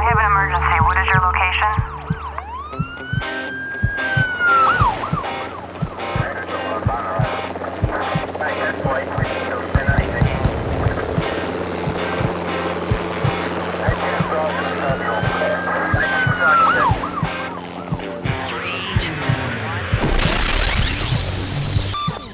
I 0.00 0.04
have 0.04 0.16
an 0.16 0.24
emergency. 0.32 0.80
What 0.80 0.96
is 0.96 1.06
your 1.08 1.20
location? 1.20 1.72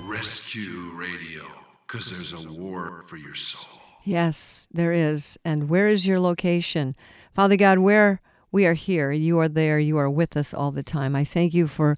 Rescue 0.08 0.92
Radio, 0.94 1.42
because 1.88 2.10
there's 2.12 2.32
a 2.32 2.48
war 2.48 3.02
for 3.06 3.16
your 3.16 3.34
soul. 3.34 3.80
Yes, 4.04 4.68
there 4.72 4.92
is. 4.92 5.36
And 5.44 5.68
where 5.68 5.88
is 5.88 6.06
your 6.06 6.20
location? 6.20 6.94
Father 7.36 7.56
God, 7.56 7.80
where 7.80 8.22
we 8.50 8.64
are 8.64 8.72
here, 8.72 9.12
you 9.12 9.38
are 9.40 9.48
there, 9.48 9.78
you 9.78 9.98
are 9.98 10.08
with 10.08 10.38
us 10.38 10.54
all 10.54 10.70
the 10.70 10.82
time. 10.82 11.14
I 11.14 11.22
thank 11.22 11.52
you 11.52 11.66
for 11.66 11.94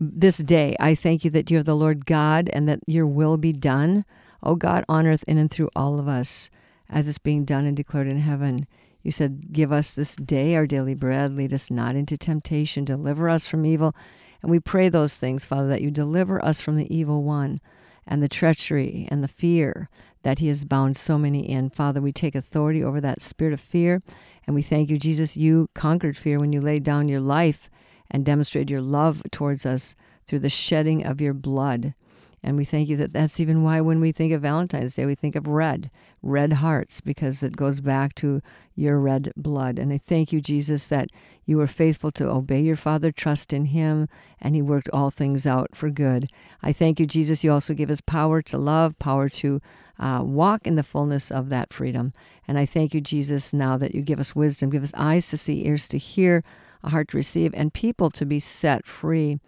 this 0.00 0.38
day. 0.38 0.74
I 0.80 0.96
thank 0.96 1.24
you 1.24 1.30
that 1.30 1.48
you 1.48 1.60
are 1.60 1.62
the 1.62 1.76
Lord 1.76 2.06
God 2.06 2.50
and 2.52 2.68
that 2.68 2.80
your 2.88 3.06
will 3.06 3.36
be 3.36 3.52
done, 3.52 4.04
oh 4.42 4.56
God, 4.56 4.84
on 4.88 5.06
earth 5.06 5.22
in 5.28 5.38
and 5.38 5.48
through 5.48 5.70
all 5.76 6.00
of 6.00 6.08
us 6.08 6.50
as 6.88 7.06
it's 7.06 7.18
being 7.18 7.44
done 7.44 7.66
and 7.66 7.76
declared 7.76 8.08
in 8.08 8.18
heaven. 8.18 8.66
You 9.04 9.12
said, 9.12 9.52
Give 9.52 9.70
us 9.70 9.94
this 9.94 10.16
day 10.16 10.56
our 10.56 10.66
daily 10.66 10.96
bread, 10.96 11.36
lead 11.36 11.54
us 11.54 11.70
not 11.70 11.94
into 11.94 12.18
temptation, 12.18 12.84
deliver 12.84 13.28
us 13.28 13.46
from 13.46 13.64
evil. 13.64 13.94
And 14.42 14.50
we 14.50 14.58
pray 14.58 14.88
those 14.88 15.16
things, 15.16 15.44
Father, 15.44 15.68
that 15.68 15.82
you 15.82 15.92
deliver 15.92 16.44
us 16.44 16.60
from 16.60 16.74
the 16.74 16.92
evil 16.92 17.22
one 17.22 17.60
and 18.08 18.24
the 18.24 18.28
treachery 18.28 19.06
and 19.08 19.22
the 19.22 19.28
fear 19.28 19.88
that 20.22 20.40
he 20.40 20.48
has 20.48 20.64
bound 20.64 20.96
so 20.96 21.16
many 21.16 21.48
in. 21.48 21.70
Father, 21.70 22.00
we 22.00 22.10
take 22.10 22.34
authority 22.34 22.82
over 22.82 23.00
that 23.00 23.22
spirit 23.22 23.54
of 23.54 23.60
fear. 23.60 24.02
And 24.46 24.54
we 24.54 24.62
thank 24.62 24.90
you, 24.90 24.98
Jesus, 24.98 25.36
you 25.36 25.68
conquered 25.74 26.16
fear 26.16 26.38
when 26.38 26.52
you 26.52 26.60
laid 26.60 26.82
down 26.82 27.08
your 27.08 27.20
life 27.20 27.70
and 28.10 28.24
demonstrated 28.24 28.70
your 28.70 28.80
love 28.80 29.22
towards 29.30 29.64
us 29.64 29.94
through 30.26 30.40
the 30.40 30.48
shedding 30.48 31.04
of 31.04 31.20
your 31.20 31.34
blood. 31.34 31.94
And 32.42 32.56
we 32.56 32.64
thank 32.64 32.88
you 32.88 32.96
that 32.96 33.12
that's 33.12 33.38
even 33.38 33.62
why 33.62 33.80
when 33.82 34.00
we 34.00 34.12
think 34.12 34.32
of 34.32 34.40
Valentine's 34.40 34.94
Day, 34.94 35.04
we 35.04 35.14
think 35.14 35.36
of 35.36 35.46
red, 35.46 35.90
red 36.22 36.54
hearts, 36.54 37.00
because 37.02 37.42
it 37.42 37.54
goes 37.54 37.80
back 37.80 38.14
to 38.16 38.40
your 38.74 38.98
red 38.98 39.30
blood. 39.36 39.78
And 39.78 39.92
I 39.92 39.98
thank 39.98 40.32
you, 40.32 40.40
Jesus, 40.40 40.86
that 40.86 41.10
you 41.44 41.58
were 41.58 41.66
faithful 41.66 42.10
to 42.12 42.28
obey 42.28 42.60
your 42.62 42.76
Father, 42.76 43.12
trust 43.12 43.52
in 43.52 43.66
Him, 43.66 44.08
and 44.40 44.54
He 44.54 44.62
worked 44.62 44.88
all 44.90 45.10
things 45.10 45.46
out 45.46 45.76
for 45.76 45.90
good. 45.90 46.30
I 46.62 46.72
thank 46.72 46.98
you, 46.98 47.06
Jesus. 47.06 47.44
You 47.44 47.52
also 47.52 47.74
give 47.74 47.90
us 47.90 48.00
power 48.00 48.40
to 48.42 48.56
love, 48.56 48.98
power 48.98 49.28
to 49.28 49.60
uh, 49.98 50.22
walk 50.22 50.66
in 50.66 50.76
the 50.76 50.82
fullness 50.82 51.30
of 51.30 51.50
that 51.50 51.74
freedom. 51.74 52.14
And 52.50 52.58
I 52.58 52.66
thank 52.66 52.94
you, 52.94 53.00
Jesus, 53.00 53.52
now 53.52 53.76
that 53.76 53.94
you 53.94 54.02
give 54.02 54.18
us 54.18 54.34
wisdom, 54.34 54.70
give 54.70 54.82
us 54.82 54.90
eyes 54.96 55.28
to 55.28 55.36
see, 55.36 55.64
ears 55.66 55.86
to 55.86 55.98
hear, 55.98 56.42
a 56.82 56.90
heart 56.90 57.06
to 57.10 57.16
receive, 57.16 57.54
and 57.54 57.72
people 57.72 58.10
to 58.10 58.26
be 58.26 58.40
set 58.40 58.88
free. 58.88 59.38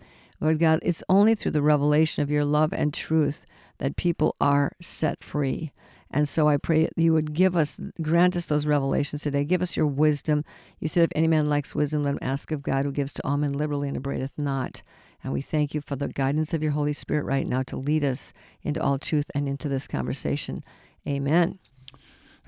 Lord 0.41 0.61
God, 0.61 0.79
it's 0.85 1.03
only 1.09 1.35
through 1.35 1.51
the 1.51 1.63
revelation 1.63 2.23
of 2.23 2.31
your 2.31 2.45
love 2.45 2.73
and 2.73 2.95
truth 2.95 3.45
that 3.79 3.97
people 3.97 4.37
are 4.41 4.77
set 4.81 5.25
free. 5.25 5.73
And 6.13 6.29
so 6.29 6.49
I 6.49 6.59
pray 6.59 6.91
you 6.95 7.13
would 7.13 7.35
give 7.35 7.57
us, 7.57 7.81
grant 8.01 8.37
us 8.37 8.47
those 8.47 8.67
revelations 8.67 9.23
today. 9.23 9.43
Give 9.43 9.63
us 9.63 9.77
your 9.77 9.89
wisdom. 9.89 10.45
You 10.79 10.87
said, 10.87 11.03
if 11.03 11.11
any 11.17 11.27
man 11.27 11.49
lacks 11.49 11.75
wisdom, 11.75 12.05
let 12.05 12.11
him 12.13 12.19
ask 12.23 12.53
of 12.53 12.63
God, 12.63 12.85
who 12.85 12.93
gives 12.93 13.13
to 13.15 13.27
all 13.27 13.37
men 13.37 13.53
liberally 13.53 13.89
and 13.89 13.97
upbraideth 13.97 14.35
not. 14.39 14.83
And 15.25 15.33
we 15.33 15.43
thank 15.43 15.75
you 15.75 15.81
for 15.81 15.97
the 15.97 16.07
guidance 16.07 16.55
of 16.55 16.63
your 16.63 16.71
Holy 16.71 16.93
Spirit 16.93 17.25
right 17.25 17.49
now 17.49 17.65
to 17.65 17.77
lead 17.77 18.05
us 18.05 18.33
into 18.63 18.81
all 18.81 19.01
truth 19.01 19.29
and 19.35 19.49
into 19.49 19.69
this 19.69 19.89
conversation. 19.89 20.63
Amen. 21.05 21.59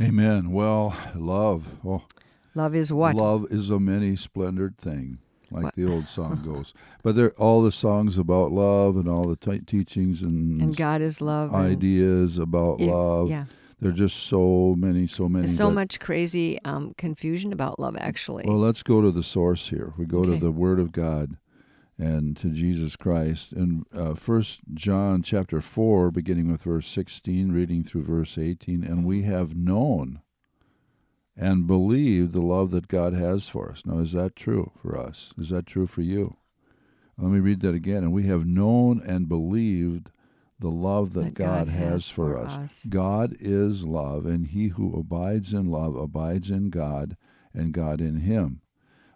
Amen. 0.00 0.50
Well, 0.50 0.96
love. 1.14 1.76
Oh, 1.84 2.02
Love 2.56 2.74
is 2.74 2.92
what? 2.92 3.14
love 3.16 3.46
is 3.50 3.70
a 3.70 3.78
many 3.80 4.14
splendored 4.16 4.76
thing, 4.78 5.18
like 5.50 5.74
the 5.74 5.90
old 5.90 6.06
song 6.16 6.42
goes. 6.44 6.72
But 7.02 7.16
there, 7.16 7.30
all 7.32 7.62
the 7.62 7.72
songs 7.72 8.16
about 8.18 8.52
love 8.52 8.96
and 8.96 9.08
all 9.08 9.26
the 9.28 9.36
t- 9.36 9.60
teachings 9.60 10.22
and, 10.22 10.60
And 10.60 10.76
God 10.76 11.00
is 11.00 11.20
love. 11.20 11.52
ideas 11.54 12.38
about 12.38 12.78
Yeah, 12.80 12.92
love. 12.92 13.30
yeah. 13.30 13.44
There 13.80 13.90
are 13.90 13.94
just 13.94 14.26
so 14.28 14.74
many, 14.78 15.06
so 15.08 15.28
many. 15.28 15.46
There's 15.46 15.56
so 15.58 15.66
but- 15.68 15.74
much 15.74 16.00
crazy 16.00 16.60
um, 16.64 16.94
confusion 16.96 17.52
about 17.52 17.78
love, 17.80 17.96
actually. 17.98 18.44
Well, 18.46 18.58
let's 18.58 18.82
go 18.84 19.00
to 19.00 19.10
the 19.10 19.22
source 19.22 19.68
here. 19.68 19.92
We 19.98 20.06
go 20.06 20.20
Okay. 20.20 20.30
to 20.34 20.36
the 20.38 20.52
Word 20.52 20.78
of 20.80 20.90
God 20.92 21.36
and 21.98 22.36
to 22.38 22.50
Jesus 22.50 22.96
Christ. 22.96 23.52
In 23.52 23.84
uh, 23.94 24.14
First 24.14 24.60
John 24.74 25.22
chapter 25.22 25.60
four, 25.60 26.10
beginning 26.10 26.50
with 26.50 26.62
verse 26.62 26.88
sixteen, 26.88 27.52
reading 27.52 27.82
through 27.84 28.04
verse 28.04 28.36
eighteen, 28.36 28.82
and 28.82 29.04
we 29.04 29.22
have 29.22 29.54
known 29.54 30.20
and 31.36 31.66
believed 31.66 32.32
the 32.32 32.40
love 32.40 32.70
that 32.70 32.88
God 32.88 33.12
has 33.14 33.48
for 33.48 33.70
us. 33.70 33.82
Now, 33.84 33.98
is 33.98 34.12
that 34.12 34.36
true 34.36 34.70
for 34.80 34.98
us? 34.98 35.32
Is 35.36 35.50
that 35.50 35.66
true 35.66 35.86
for 35.86 36.02
you? 36.02 36.36
Let 37.18 37.30
me 37.30 37.40
read 37.40 37.60
that 37.60 37.74
again. 37.74 38.04
And 38.04 38.12
we 38.12 38.24
have 38.24 38.46
known 38.46 39.00
and 39.04 39.28
believed 39.28 40.10
the 40.58 40.70
love 40.70 41.12
that, 41.14 41.24
That 41.24 41.34
God, 41.34 41.66
God 41.66 41.68
has, 41.68 41.90
has 41.90 42.10
for 42.10 42.32
for 42.32 42.38
us. 42.38 42.56
us. 42.56 42.86
God 42.88 43.36
is 43.40 43.84
love, 43.84 44.26
and 44.26 44.46
he 44.46 44.68
who 44.68 44.96
abides 44.96 45.52
in 45.52 45.66
love 45.66 45.96
abides 45.96 46.50
in 46.50 46.70
God, 46.70 47.16
and 47.52 47.72
God 47.72 48.00
in 48.00 48.20
him. 48.20 48.60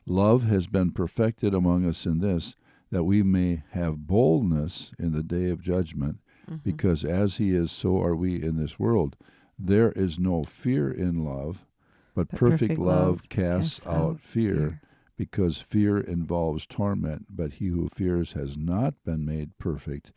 Love 0.04 0.44
has 0.44 0.66
been 0.66 0.90
perfected 0.90 1.54
among 1.54 1.86
us 1.86 2.06
in 2.06 2.18
this, 2.18 2.56
that 2.90 3.04
we 3.04 3.22
may 3.22 3.62
have 3.72 4.06
boldness 4.06 4.92
in 4.98 5.12
the 5.12 5.22
day 5.22 5.50
of 5.50 5.60
judgment, 5.62 6.18
Mm-hmm. 6.48 6.56
because 6.64 7.04
as 7.04 7.36
he 7.36 7.54
is, 7.54 7.70
so 7.70 8.00
are 8.00 8.16
we 8.16 8.42
in 8.42 8.56
this 8.56 8.78
world. 8.78 9.16
There 9.58 9.92
is 9.92 10.18
no 10.18 10.44
fear 10.44 10.90
in 10.90 11.22
love, 11.22 11.66
but, 12.14 12.28
But 12.30 12.38
perfect, 12.38 12.60
perfect 12.60 12.80
love 12.80 13.06
love 13.06 13.28
casts 13.28 13.80
casts 13.80 13.86
out 13.86 13.94
out 14.12 14.20
fear, 14.22 14.54
fear. 14.54 14.80
because 15.18 15.58
fear 15.58 15.98
involves 16.00 16.64
torment, 16.64 17.26
but 17.28 17.52
he 17.54 17.66
who 17.66 17.90
fears 17.90 18.32
has 18.32 18.56
not 18.56 18.94
been 19.04 19.26
made 19.26 19.58
perfect 19.58 20.10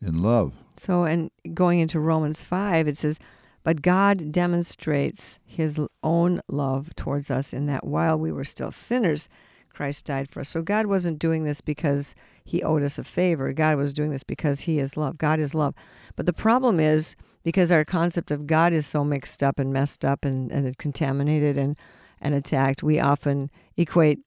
in 0.00 0.22
love. 0.22 0.54
So, 0.78 1.04
and 1.04 1.30
going 1.52 1.80
into 1.80 2.00
Romans 2.00 2.40
5, 2.40 2.88
it 2.88 2.96
says, 2.96 3.18
But 3.62 3.82
God 3.82 4.32
demonstrates 4.32 5.38
his 5.44 5.78
own 6.02 6.40
love 6.48 6.96
towards 6.96 7.30
us 7.30 7.52
in 7.52 7.66
that 7.66 7.86
while 7.86 8.18
we 8.18 8.32
were 8.32 8.44
still 8.44 8.70
sinners, 8.70 9.28
Christ 9.74 10.04
died 10.04 10.30
for 10.30 10.40
us. 10.40 10.48
So, 10.48 10.62
God 10.62 10.86
wasn't 10.86 11.18
doing 11.18 11.44
this 11.44 11.60
because 11.60 12.14
he 12.44 12.62
owed 12.62 12.82
us 12.82 12.98
a 12.98 13.04
favor. 13.04 13.52
God 13.52 13.76
was 13.76 13.92
doing 13.92 14.10
this 14.10 14.24
because 14.24 14.60
he 14.60 14.78
is 14.78 14.96
love. 14.96 15.18
God 15.18 15.40
is 15.40 15.54
love. 15.54 15.74
But 16.16 16.26
the 16.26 16.32
problem 16.32 16.80
is 16.80 17.16
because 17.42 17.70
our 17.70 17.84
concept 17.84 18.30
of 18.30 18.46
God 18.46 18.72
is 18.72 18.86
so 18.86 19.04
mixed 19.04 19.42
up 19.42 19.58
and 19.58 19.72
messed 19.72 20.04
up 20.04 20.24
and, 20.24 20.50
and 20.50 20.76
contaminated 20.78 21.56
and, 21.58 21.76
and 22.20 22.34
attacked, 22.34 22.82
we 22.82 22.98
often 22.98 23.50
equate 23.76 24.20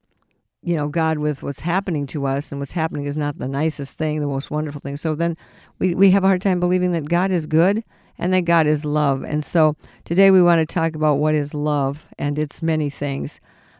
you 0.63 0.75
know 0.75 0.87
god 0.87 1.19
with 1.19 1.43
what's 1.43 1.59
happening 1.59 2.05
to 2.07 2.25
us 2.25 2.51
and 2.51 2.59
what's 2.59 2.71
happening 2.71 3.05
is 3.05 3.15
not 3.15 3.37
the 3.37 3.47
nicest 3.47 3.97
thing 3.97 4.19
the 4.19 4.27
most 4.27 4.49
wonderful 4.49 4.81
thing 4.81 4.97
so 4.97 5.13
then 5.13 5.37
we, 5.79 5.93
we 5.93 6.09
have 6.09 6.23
a 6.23 6.27
hard 6.27 6.41
time 6.41 6.59
believing 6.59 6.91
that 6.91 7.07
god 7.07 7.31
is 7.31 7.45
good 7.45 7.83
and 8.17 8.33
that 8.33 8.41
god 8.41 8.65
is 8.65 8.83
love 8.83 9.23
and 9.23 9.45
so 9.45 9.75
today 10.03 10.31
we 10.31 10.41
want 10.41 10.59
to 10.59 10.65
talk 10.65 10.95
about 10.95 11.19
what 11.19 11.35
is 11.35 11.53
love 11.53 12.05
and 12.17 12.39
it's 12.39 12.61
many 12.61 12.89
things 12.89 13.39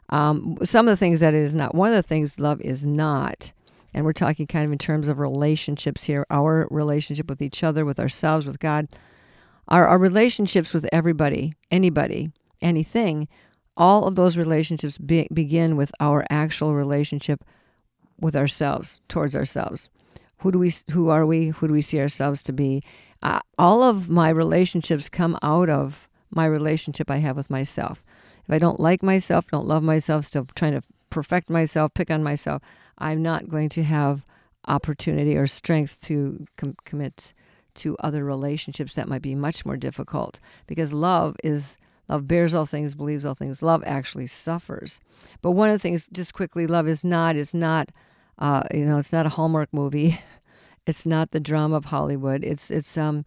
um, 0.10 0.58
some 0.64 0.88
of 0.88 0.92
the 0.92 0.98
things 0.98 1.20
that 1.20 1.34
it 1.34 1.42
is 1.42 1.56
not 1.56 1.76
one 1.76 1.90
of 1.90 1.96
the 1.96 2.08
things 2.08 2.40
love 2.40 2.62
is 2.62 2.86
not 2.86 3.52
and 3.94 4.06
we're 4.06 4.14
talking 4.14 4.48
kind 4.48 4.66
of 4.66 4.72
in 4.72 4.78
terms 4.78 5.10
of 5.10 5.20
relationships 5.20 6.04
here 6.04 6.26
our 6.30 6.68
relationship 6.72 7.30
with 7.30 7.42
each 7.42 7.64
other 7.64 7.86
with 7.86 8.00
ourselves 8.00 8.46
with 8.46 8.60
god 8.60 8.88
our, 9.68 9.88
our 9.88 9.98
relationships 9.98 10.74
with 10.74 10.88
everybody 10.92 11.54
anybody 11.72 12.32
anything 12.62 13.28
all 13.78 14.08
of 14.08 14.16
those 14.16 14.36
relationships 14.36 14.98
be, 14.98 15.28
begin 15.32 15.78
with 15.78 15.92
our 16.00 16.26
actual 16.30 16.74
relationship 16.74 17.44
with 18.20 18.36
ourselves 18.36 19.00
towards 19.08 19.36
ourselves. 19.36 19.90
Who 20.40 20.52
do 20.52 20.60
we 20.60 20.74
who 20.92 21.10
are 21.10 21.26
we? 21.26 21.50
Who 21.50 21.68
do 21.68 21.74
we 21.74 21.82
see 21.82 22.00
ourselves 22.00 22.44
to 22.44 22.54
be? 22.54 22.84
Uh, 23.24 23.40
all 23.58 23.84
of 23.84 24.10
my 24.10 24.30
relationships 24.30 25.10
come 25.10 25.38
out 25.42 25.70
of 25.70 26.08
my 26.30 26.46
relationship 26.46 27.10
i 27.10 27.18
have 27.18 27.38
with 27.38 27.50
myself 27.50 28.04
if 28.48 28.54
i 28.54 28.60
don't 28.60 28.80
like 28.80 29.04
myself 29.04 29.46
don't 29.52 29.68
love 29.68 29.84
myself 29.84 30.26
still 30.26 30.48
trying 30.56 30.74
to 30.74 30.82
perfect 31.10 31.50
myself 31.50 31.94
pick 31.94 32.12
on 32.12 32.24
myself 32.24 32.62
i'm 32.98 33.22
not 33.22 33.50
going 33.50 33.70
to 33.70 33.84
have 33.84 34.26
opportunity 34.68 35.36
or 35.36 35.48
strength 35.48 36.02
to 36.02 36.46
com- 36.58 36.76
commit 36.86 37.34
to 37.74 37.96
other 38.00 38.24
relationships 38.24 38.96
that 38.96 39.08
might 39.08 39.22
be 39.22 39.36
much 39.36 39.66
more 39.66 39.78
difficult 39.78 40.40
because 40.66 40.92
love 40.92 41.36
is 41.44 41.78
Love 42.10 42.28
bears 42.28 42.54
all 42.54 42.66
things, 42.66 42.96
believes 42.96 43.26
all 43.26 43.36
things. 43.36 43.62
Love 43.62 43.84
actually 43.86 44.28
suffers. 44.28 45.00
But 45.42 45.52
one 45.52 45.70
of 45.70 45.76
the 45.76 45.80
things, 45.80 46.08
just 46.12 46.34
quickly, 46.34 46.66
love 46.66 46.88
is 46.88 47.04
not 47.04 47.36
is 47.36 47.54
not, 47.54 47.90
uh, 48.40 48.64
you 48.74 48.86
know, 48.86 48.98
it's 48.98 49.12
not 49.12 49.26
a 49.26 49.30
Hallmark 49.30 49.74
movie. 49.74 50.20
It's 50.86 51.06
not 51.06 51.32
the 51.32 51.42
drama 51.42 51.76
of 51.76 51.84
Hollywood. 51.84 52.46
It's 52.46 52.72
it's 52.72 52.98
um, 52.98 53.26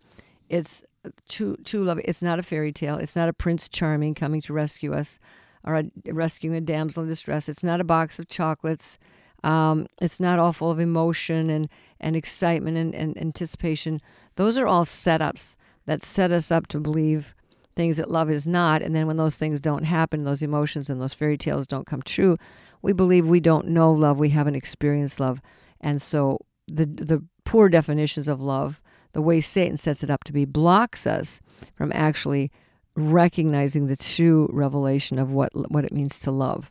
it's 0.48 0.82
true 1.28 1.56
true 1.64 1.84
love. 1.84 2.00
It's 2.04 2.22
not 2.22 2.38
a 2.38 2.42
fairy 2.42 2.72
tale. 2.72 2.96
It's 2.96 3.16
not 3.16 3.28
a 3.28 3.32
Prince 3.32 3.68
Charming 3.68 4.14
coming 4.14 4.40
to 4.42 4.52
rescue 4.52 4.94
us, 4.94 5.18
or 5.64 5.76
a, 5.76 5.84
rescuing 6.12 6.56
a 6.56 6.60
damsel 6.60 7.02
in 7.02 7.08
distress. 7.08 7.48
It's 7.48 7.62
not 7.62 7.80
a 7.80 7.84
box 7.84 8.18
of 8.18 8.28
chocolates. 8.28 8.98
Um, 9.42 9.86
it's 10.00 10.20
not 10.20 10.38
all 10.38 10.52
full 10.52 10.70
of 10.70 10.80
emotion 10.80 11.50
and 11.50 11.68
and 12.00 12.16
excitement 12.16 12.76
and, 12.76 12.94
and 12.94 13.18
anticipation. 13.18 14.00
Those 14.36 14.58
are 14.58 14.66
all 14.66 14.84
setups 14.84 15.56
that 15.86 16.04
set 16.04 16.32
us 16.32 16.50
up 16.50 16.66
to 16.68 16.80
believe 16.80 17.34
things 17.76 17.96
that 17.96 18.10
love 18.10 18.30
is 18.30 18.46
not. 18.46 18.82
And 18.82 18.94
then 18.94 19.06
when 19.06 19.16
those 19.16 19.36
things 19.36 19.60
don't 19.60 19.84
happen, 19.84 20.24
those 20.24 20.42
emotions 20.42 20.90
and 20.90 21.00
those 21.00 21.14
fairy 21.14 21.38
tales 21.38 21.66
don't 21.66 21.86
come 21.86 22.02
true, 22.02 22.36
we 22.82 22.92
believe 22.92 23.26
we 23.26 23.40
don't 23.40 23.68
know 23.68 23.92
love, 23.92 24.18
we 24.18 24.30
haven't 24.30 24.56
experienced 24.56 25.20
love. 25.20 25.40
And 25.80 26.02
so 26.02 26.38
the 26.68 26.86
the 26.86 27.24
poor 27.44 27.68
definitions 27.68 28.28
of 28.28 28.40
love, 28.40 28.80
the 29.12 29.22
way 29.22 29.40
Satan 29.40 29.76
sets 29.76 30.02
it 30.02 30.10
up 30.10 30.24
to 30.24 30.32
be, 30.32 30.44
blocks 30.44 31.06
us 31.06 31.40
from 31.74 31.92
actually 31.94 32.50
recognizing 32.94 33.86
the 33.86 33.96
true 33.96 34.48
revelation 34.52 35.18
of 35.18 35.32
what 35.32 35.50
what 35.70 35.84
it 35.84 35.92
means 35.92 36.18
to 36.20 36.30
love. 36.30 36.70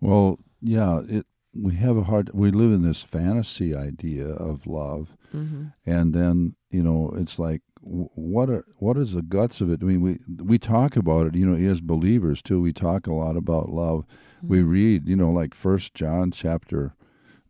Well, 0.00 0.38
yeah, 0.60 1.02
it 1.08 1.26
we 1.54 1.74
have 1.74 1.96
a 1.96 2.04
hard 2.04 2.30
we 2.32 2.50
live 2.50 2.72
in 2.72 2.82
this 2.82 3.02
fantasy 3.02 3.74
idea 3.74 4.28
of 4.28 4.66
love 4.66 5.14
Mm-hmm. 5.34 5.64
and 5.84 6.14
then 6.14 6.54
you 6.70 6.82
know 6.82 7.12
it's 7.14 7.38
like 7.38 7.60
what 7.82 8.48
are 8.48 8.64
what 8.78 8.96
is 8.96 9.12
the 9.12 9.20
guts 9.20 9.60
of 9.60 9.70
it 9.70 9.82
i 9.82 9.84
mean 9.84 10.00
we 10.00 10.18
we 10.42 10.58
talk 10.58 10.96
about 10.96 11.26
it 11.26 11.34
you 11.34 11.44
know 11.44 11.70
as 11.70 11.82
believers 11.82 12.40
too 12.40 12.62
we 12.62 12.72
talk 12.72 13.06
a 13.06 13.12
lot 13.12 13.36
about 13.36 13.68
love 13.68 14.06
we 14.42 14.62
read 14.62 15.06
you 15.06 15.14
know 15.14 15.30
like 15.30 15.52
first 15.52 15.92
john 15.92 16.30
chapter 16.30 16.94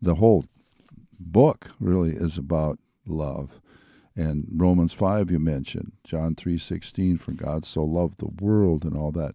the 0.02 0.16
whole 0.16 0.44
book 1.20 1.70
really 1.78 2.14
is 2.14 2.36
about 2.36 2.80
love 3.08 3.60
and 4.16 4.46
romans 4.52 4.92
5 4.92 5.30
you 5.30 5.38
mentioned 5.38 5.92
john 6.04 6.34
3.16 6.34 7.20
for 7.20 7.32
god 7.32 7.64
so 7.64 7.82
loved 7.84 8.18
the 8.18 8.28
world 8.44 8.84
and 8.84 8.96
all 8.96 9.12
that 9.12 9.34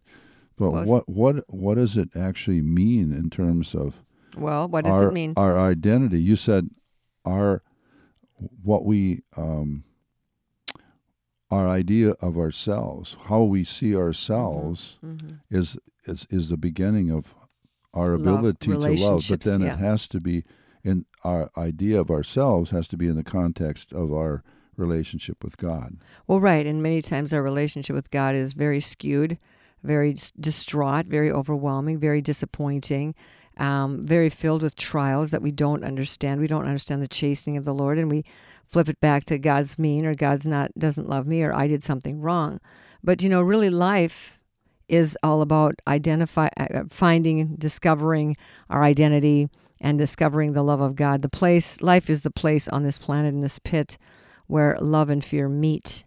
but 0.57 0.71
Was- 0.71 0.87
what 0.89 1.09
what 1.09 1.35
what 1.53 1.75
does 1.75 1.97
it 1.97 2.09
actually 2.15 2.61
mean 2.61 3.11
in 3.11 3.29
terms 3.29 3.73
of 3.73 4.03
Well, 4.37 4.67
what 4.67 4.83
does 4.85 4.93
our, 4.93 5.07
it 5.09 5.13
mean? 5.13 5.33
Our 5.35 5.59
identity. 5.59 6.19
You 6.21 6.35
said 6.35 6.69
our 7.25 7.61
what 8.63 8.83
we 8.85 9.21
um, 9.37 9.83
our 11.51 11.67
idea 11.69 12.11
of 12.21 12.37
ourselves, 12.37 13.17
how 13.27 13.43
we 13.43 13.63
see 13.63 13.95
ourselves, 13.95 14.97
Mhm. 15.05 15.39
is 15.49 15.77
is 16.05 16.25
is 16.29 16.49
the 16.49 16.57
beginning 16.57 17.11
of 17.11 17.33
our 17.93 18.17
Love, 18.17 18.21
ability 18.45 18.71
to 18.71 18.77
love. 19.05 19.25
But 19.29 19.41
then 19.41 19.61
yeah. 19.61 19.73
it 19.73 19.79
has 19.79 20.07
to 20.09 20.19
be 20.19 20.43
in 20.83 21.05
our 21.23 21.49
idea 21.57 21.99
of 21.99 22.11
ourselves 22.11 22.71
has 22.71 22.87
to 22.89 22.97
be 22.97 23.07
in 23.07 23.15
the 23.15 23.23
context 23.23 23.93
of 23.93 24.11
our 24.11 24.43
relationship 24.75 25.43
with 25.43 25.57
God. 25.57 25.97
Well, 26.27 26.39
right. 26.39 26.65
And 26.65 26.81
many 26.81 27.01
times 27.01 27.33
our 27.33 27.41
relationship 27.41 27.95
with 27.95 28.11
God 28.11 28.35
is 28.35 28.53
very 28.53 28.79
skewed, 28.79 29.37
very 29.83 30.17
distraught, 30.39 31.05
very 31.05 31.31
overwhelming, 31.31 31.99
very 31.99 32.21
disappointing, 32.21 33.15
um, 33.57 34.01
very 34.01 34.29
filled 34.29 34.63
with 34.63 34.75
trials 34.75 35.31
that 35.31 35.41
we 35.41 35.51
don't 35.51 35.83
understand. 35.83 36.41
We 36.41 36.47
don't 36.47 36.67
understand 36.67 37.01
the 37.01 37.07
chastening 37.07 37.57
of 37.57 37.65
the 37.65 37.73
Lord, 37.73 37.99
and 37.99 38.09
we 38.09 38.25
flip 38.67 38.89
it 38.89 38.99
back 38.99 39.25
to 39.25 39.37
God's 39.37 39.77
mean 39.77 40.05
or 40.05 40.15
God's 40.15 40.47
not 40.47 40.71
doesn't 40.77 41.07
love 41.07 41.27
me 41.27 41.43
or 41.43 41.53
I 41.53 41.67
did 41.67 41.83
something 41.83 42.19
wrong. 42.19 42.59
But 43.03 43.21
you 43.21 43.29
know, 43.29 43.41
really, 43.41 43.69
life 43.69 44.39
is 44.87 45.17
all 45.23 45.41
about 45.41 45.75
identify, 45.87 46.49
uh, 46.57 46.83
finding, 46.89 47.55
discovering 47.55 48.35
our 48.69 48.83
identity, 48.83 49.49
and 49.83 49.99
discovering 49.99 50.53
the 50.53 50.63
love 50.63 50.81
of 50.81 50.95
God. 50.95 51.21
The 51.21 51.29
place, 51.29 51.81
life 51.81 52.09
is 52.09 52.21
the 52.21 52.31
place 52.31 52.67
on 52.69 52.83
this 52.83 52.97
planet 52.97 53.33
in 53.33 53.41
this 53.41 53.59
pit 53.59 53.97
where 54.47 54.77
love 54.79 55.09
and 55.09 55.23
fear 55.23 55.49
meet 55.49 56.05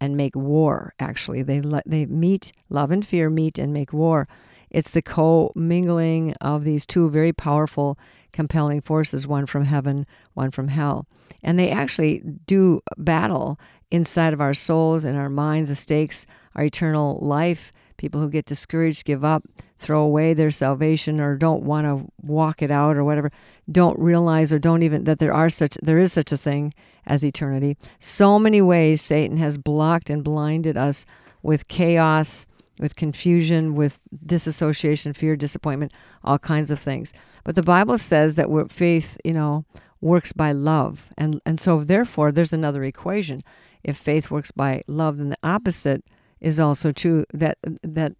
and 0.00 0.16
make 0.16 0.36
war. 0.36 0.92
Actually, 1.00 1.42
they 1.42 1.62
they 1.86 2.04
meet, 2.04 2.52
love 2.68 2.90
and 2.90 3.04
fear 3.04 3.30
meet 3.30 3.58
and 3.58 3.72
make 3.72 3.92
war. 3.92 4.28
It's 4.70 4.90
the 4.90 5.02
co-mingling 5.02 6.34
of 6.40 6.64
these 6.64 6.84
two 6.84 7.08
very 7.08 7.32
powerful, 7.32 7.98
compelling 8.32 8.80
forces, 8.80 9.26
one 9.26 9.46
from 9.46 9.64
heaven, 9.64 10.06
one 10.34 10.50
from 10.50 10.68
hell, 10.68 11.06
and 11.42 11.58
they 11.58 11.70
actually 11.70 12.22
do 12.46 12.82
battle 12.98 13.58
inside 13.90 14.32
of 14.32 14.40
our 14.40 14.54
souls 14.54 15.04
and 15.04 15.16
our 15.16 15.30
minds, 15.30 15.68
the 15.68 15.76
stakes, 15.76 16.26
our 16.54 16.64
eternal 16.64 17.18
life. 17.22 17.72
People 17.96 18.20
who 18.20 18.28
get 18.28 18.46
discouraged, 18.46 19.04
give 19.04 19.24
up, 19.24 19.44
throw 19.78 20.02
away 20.02 20.34
their 20.34 20.50
salvation, 20.50 21.20
or 21.20 21.36
don't 21.36 21.62
want 21.62 21.86
to 21.86 22.10
walk 22.22 22.62
it 22.62 22.70
out, 22.70 22.96
or 22.96 23.04
whatever, 23.04 23.30
don't 23.70 23.98
realize 23.98 24.52
or 24.52 24.58
don't 24.58 24.82
even 24.82 25.04
that 25.04 25.18
there 25.18 25.32
are 25.32 25.50
such 25.50 25.76
there 25.82 25.98
is 25.98 26.12
such 26.12 26.32
a 26.32 26.36
thing 26.36 26.74
as 27.06 27.24
eternity. 27.24 27.76
So 27.98 28.38
many 28.38 28.62
ways 28.62 29.02
Satan 29.02 29.36
has 29.36 29.58
blocked 29.58 30.10
and 30.10 30.24
blinded 30.24 30.76
us 30.76 31.04
with 31.42 31.68
chaos, 31.68 32.46
with 32.78 32.96
confusion, 32.96 33.74
with 33.74 34.00
disassociation, 34.24 35.12
fear, 35.12 35.36
disappointment, 35.36 35.92
all 36.24 36.38
kinds 36.38 36.70
of 36.70 36.80
things. 36.80 37.12
But 37.44 37.54
the 37.54 37.62
Bible 37.62 37.98
says 37.98 38.34
that 38.36 38.48
faith, 38.70 39.18
you 39.24 39.32
know, 39.32 39.64
works 40.00 40.32
by 40.32 40.52
love, 40.52 41.12
and 41.16 41.40
and 41.46 41.60
so 41.60 41.84
therefore 41.84 42.32
there's 42.32 42.52
another 42.52 42.84
equation. 42.84 43.42
If 43.82 43.96
faith 43.96 44.30
works 44.30 44.50
by 44.50 44.82
love, 44.86 45.18
then 45.18 45.28
the 45.28 45.38
opposite 45.42 46.04
is 46.40 46.58
also 46.60 46.92
true. 46.92 47.24
That 47.32 47.58
that 47.82 48.12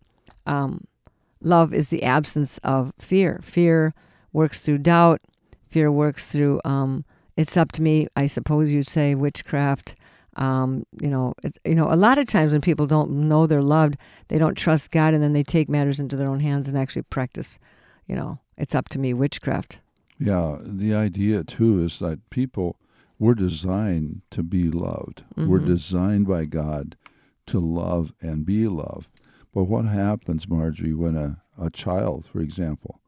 um, 0.46 0.86
love 1.40 1.72
is 1.74 1.88
the 1.90 2.02
absence 2.02 2.58
of 2.64 2.92
fear. 2.98 3.40
Fear 3.42 3.94
works 4.32 4.60
through 4.60 4.78
doubt. 4.78 5.20
Fear 5.68 5.90
works 5.90 6.30
through 6.30 6.60
um, 6.64 7.04
it's 7.36 7.56
up 7.56 7.72
to 7.72 7.82
me. 7.82 8.06
I 8.16 8.26
suppose 8.26 8.70
you'd 8.70 8.86
say 8.88 9.14
witchcraft. 9.14 9.94
Um, 10.36 10.84
you 11.00 11.08
know, 11.08 11.34
it's, 11.44 11.58
you 11.64 11.74
know, 11.76 11.92
a 11.92 11.94
lot 11.96 12.18
of 12.18 12.26
times 12.26 12.50
when 12.52 12.60
people 12.60 12.86
don't 12.86 13.10
know 13.28 13.46
they're 13.46 13.62
loved, 13.62 13.96
they 14.28 14.38
don't 14.38 14.56
trust 14.56 14.90
God, 14.90 15.14
and 15.14 15.22
then 15.22 15.32
they 15.32 15.44
take 15.44 15.68
matters 15.68 16.00
into 16.00 16.16
their 16.16 16.28
own 16.28 16.40
hands 16.40 16.68
and 16.68 16.76
actually 16.76 17.02
practice. 17.02 17.58
You 18.08 18.16
know, 18.16 18.40
it's 18.58 18.74
up 18.74 18.88
to 18.90 18.98
me 18.98 19.14
witchcraft. 19.14 19.80
Yeah, 20.18 20.58
the 20.60 20.94
idea 20.94 21.44
too 21.44 21.82
is 21.84 21.98
that 22.00 22.18
people 22.30 22.76
we're 23.18 23.34
designed 23.34 24.22
to 24.30 24.42
be 24.42 24.70
loved. 24.70 25.22
We're 25.36 25.60
Mhm. 25.60 25.66
designed 25.66 26.26
by 26.26 26.44
God 26.46 26.96
to 27.46 27.58
love 27.60 28.12
and 28.20 28.44
be 28.46 28.66
loved. 28.68 29.08
But 29.52 29.64
what 29.64 29.84
happens, 29.84 30.48
Marjorie, 30.48 30.94
when 30.94 31.16
a, 31.16 31.42
a 31.58 31.70
child, 31.70 32.26
for 32.26 32.40
example, 32.40 33.00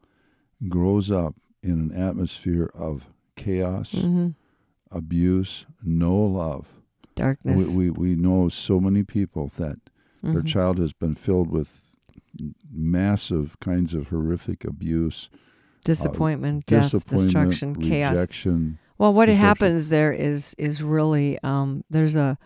grows 0.69 1.11
up 1.11 1.35
in 1.63 1.73
an 1.73 1.93
atmosphere 1.93 2.71
of 2.75 3.09
chaos, 3.37 3.93
hmm 3.93 4.29
abuse, 4.93 5.67
no 5.83 6.15
love? 6.17 6.67
Darkness. 7.17 7.69
We, 7.75 7.91
we, 7.91 7.91
we 7.91 8.15
know 8.17 8.49
so 8.49 8.79
many 8.81 9.03
people 9.03 9.49
that 9.57 9.79
their 10.23 10.43
Mhm. 10.43 10.47
child 10.47 10.79
has 10.79 10.93
been 10.93 11.15
filled 11.15 11.51
with 11.51 11.95
massive 12.71 13.59
kinds 13.61 13.95
of 13.95 14.09
horrific 14.09 14.65
abuse, 14.65 15.29
disappointment, 15.85 16.67
death, 16.67 16.85
disappointment, 16.93 17.51
destruction, 17.51 17.75
chaos. 17.77 18.13
rejection. 18.17 18.79
Well, 18.99 19.13
what 19.13 19.29
happens 19.29 19.89
there 19.89 20.13
is 20.13 20.55
is 20.59 20.83
really 20.83 21.39
um, 21.43 21.85
there's 21.91 22.17
a 22.17 22.39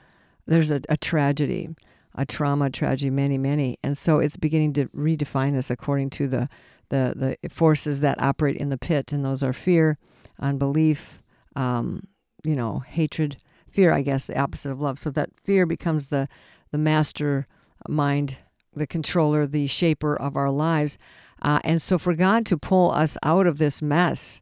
there's 0.50 0.73
a, 0.73 0.82
a 0.88 0.97
tragedy, 0.97 1.69
a 2.17 2.26
trauma, 2.26 2.70
tragedy, 2.70 3.08
many, 3.08 3.38
many, 3.38 3.79
and 3.85 3.97
so 3.97 4.19
it's 4.19 4.37
beginning 4.37 4.73
to 4.73 4.87
redefine 4.87 5.56
us 5.56 5.70
according 5.70 6.11
to 6.11 6.26
the 6.26 6.49
the 6.88 7.37
the 7.42 7.49
forces 7.49 8.00
that 8.00 8.21
operate 8.21 8.57
in 8.57 8.69
the 8.69 8.76
pit, 8.76 9.12
and 9.12 9.25
those 9.25 9.45
are 9.45 9.52
fear, 9.52 9.97
unbelief, 10.40 11.23
um, 11.54 12.09
you 12.42 12.57
know, 12.57 12.80
hatred, 12.80 13.37
fear. 13.71 13.92
I 13.92 14.02
guess 14.02 14.26
the 14.26 14.37
opposite 14.37 14.73
of 14.73 14.80
love. 14.80 14.99
So 14.99 15.11
that 15.11 15.30
fear 15.45 15.66
becomes 15.66 16.09
the 16.09 16.28
the 16.73 16.78
master 16.78 17.47
mind, 17.88 18.38
the 18.75 18.88
controller, 18.88 19.47
the 19.47 19.69
shaper 19.69 20.16
of 20.16 20.37
our 20.37 20.50
lives, 20.50 20.99
uh, 21.42 21.61
and 21.62 21.80
so 21.80 21.97
for 21.97 22.14
God 22.14 22.45
to 22.47 22.59
pull 22.59 22.90
us 22.90 23.16
out 23.23 23.47
of 23.47 23.59
this 23.59 23.80
mess 23.80 24.40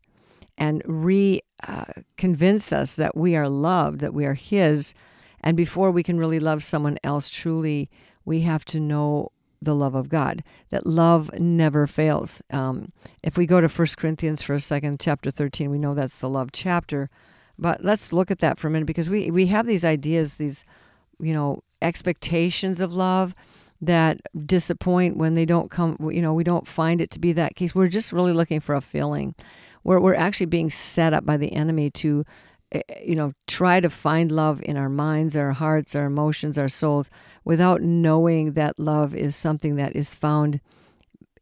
and 0.57 0.81
re 0.87 1.43
uh, 1.67 1.85
convince 2.17 2.73
us 2.73 2.97
that 2.97 3.15
we 3.15 3.37
are 3.37 3.49
loved, 3.49 4.01
that 4.01 4.15
we 4.15 4.25
are 4.25 4.33
His. 4.35 4.95
And 5.43 5.57
before 5.57 5.91
we 5.91 6.03
can 6.03 6.19
really 6.19 6.41
love 6.41 6.63
someone 6.63 6.99
else 7.05 7.31
truly, 7.31 7.91
we 8.25 8.41
have 8.41 8.65
to 8.67 8.81
know 8.81 9.33
the 9.61 9.75
love 9.75 9.95
of 9.95 10.09
God, 10.09 10.45
that 10.71 10.87
love 10.87 11.31
never 11.39 11.87
fails. 11.87 12.43
Um, 12.51 12.93
if 13.23 13.37
we 13.37 13.47
go 13.47 13.61
to 13.61 13.69
1 13.69 13.89
Corinthians 13.97 14.43
for 14.43 14.55
a 14.55 14.61
second, 14.61 15.01
chapter 15.01 15.31
13, 15.31 15.71
we 15.71 15.79
know 15.79 15.95
that's 15.95 16.19
the 16.19 16.29
love 16.29 16.51
chapter. 16.53 17.11
But 17.59 17.85
let's 17.85 18.13
look 18.13 18.31
at 18.31 18.39
that 18.39 18.59
for 18.59 18.69
a 18.69 18.71
minute 18.71 18.87
because 18.87 19.11
we, 19.11 19.31
we 19.31 19.47
have 19.47 19.67
these 19.67 19.85
ideas, 19.85 20.37
these, 20.37 20.65
you 21.19 21.33
know, 21.33 21.63
expectations 21.83 22.81
of 22.81 22.93
love 22.93 23.35
that 23.81 24.21
disappoint 24.47 25.17
when 25.17 25.35
they 25.35 25.45
don't 25.45 25.71
come, 25.71 25.97
you 26.13 26.23
know, 26.23 26.35
we 26.35 26.45
don't 26.45 26.67
find 26.67 27.01
it 27.01 27.11
to 27.13 27.19
be 27.19 27.33
that 27.33 27.57
case. 27.57 27.75
We're 27.75 27.89
just 27.89 28.13
really 28.13 28.33
looking 28.33 28.61
for 28.61 28.75
a 28.75 28.81
feeling 28.81 29.35
where 29.83 30.01
we're 30.01 30.15
actually 30.15 30.47
being 30.47 30.71
set 30.71 31.13
up 31.13 31.25
by 31.25 31.37
the 31.37 31.53
enemy 31.53 31.91
to 31.91 32.25
you 33.03 33.15
know 33.15 33.33
try 33.47 33.81
to 33.81 33.89
find 33.89 34.31
love 34.31 34.61
in 34.63 34.77
our 34.77 34.89
minds 34.89 35.37
our 35.37 35.53
hearts 35.53 35.95
our 35.95 36.07
emotions 36.07 36.59
our 36.59 36.69
souls 36.69 37.09
without 37.45 37.81
knowing 37.81 38.53
that 38.53 38.79
love 38.79 39.15
is 39.15 39.35
something 39.35 39.77
that 39.77 39.97
is 39.97 40.15
found 40.15 40.61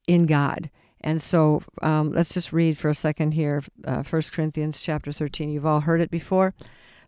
in 0.07 0.27
god 0.27 0.71
and 1.01 1.23
so 1.23 1.63
um, 1.83 2.13
let's 2.13 2.35
just 2.35 2.53
read 2.53 2.79
for 2.79 2.89
a 2.89 2.95
second 2.95 3.33
here 3.33 3.63
uh, 3.85 4.03
1 4.03 4.23
corinthians 4.33 4.81
chapter 4.81 5.13
13 5.13 5.51
you've 5.51 5.67
all 5.67 5.81
heard 5.81 6.01
it 6.01 6.11
before 6.11 6.55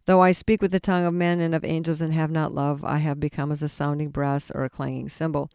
though 0.07 0.21
i 0.21 0.33
speak 0.33 0.61
with 0.61 0.73
the 0.73 0.81
tongue 0.81 1.05
of 1.05 1.15
men 1.15 1.41
and 1.41 1.55
of 1.55 1.65
angels 1.65 2.01
and 2.01 2.13
have 2.13 2.31
not 2.31 2.53
love 2.53 2.85
i 2.85 2.99
have 2.99 3.21
become 3.21 3.53
as 3.53 3.63
a 3.63 3.69
sounding 3.69 4.11
brass 4.11 4.51
or 4.51 4.65
a 4.65 4.71
clanging 4.71 5.09
cymbal 5.09 5.49